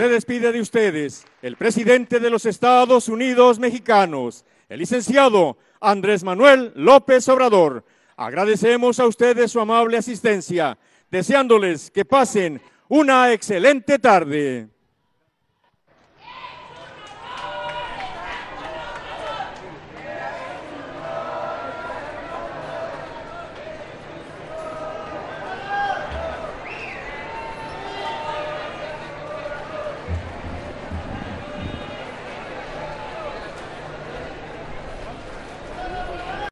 [0.00, 6.72] Se despide de ustedes el presidente de los Estados Unidos mexicanos, el licenciado Andrés Manuel
[6.74, 7.84] López Obrador.
[8.16, 10.78] Agradecemos a ustedes su amable asistencia,
[11.10, 14.70] deseándoles que pasen una excelente tarde.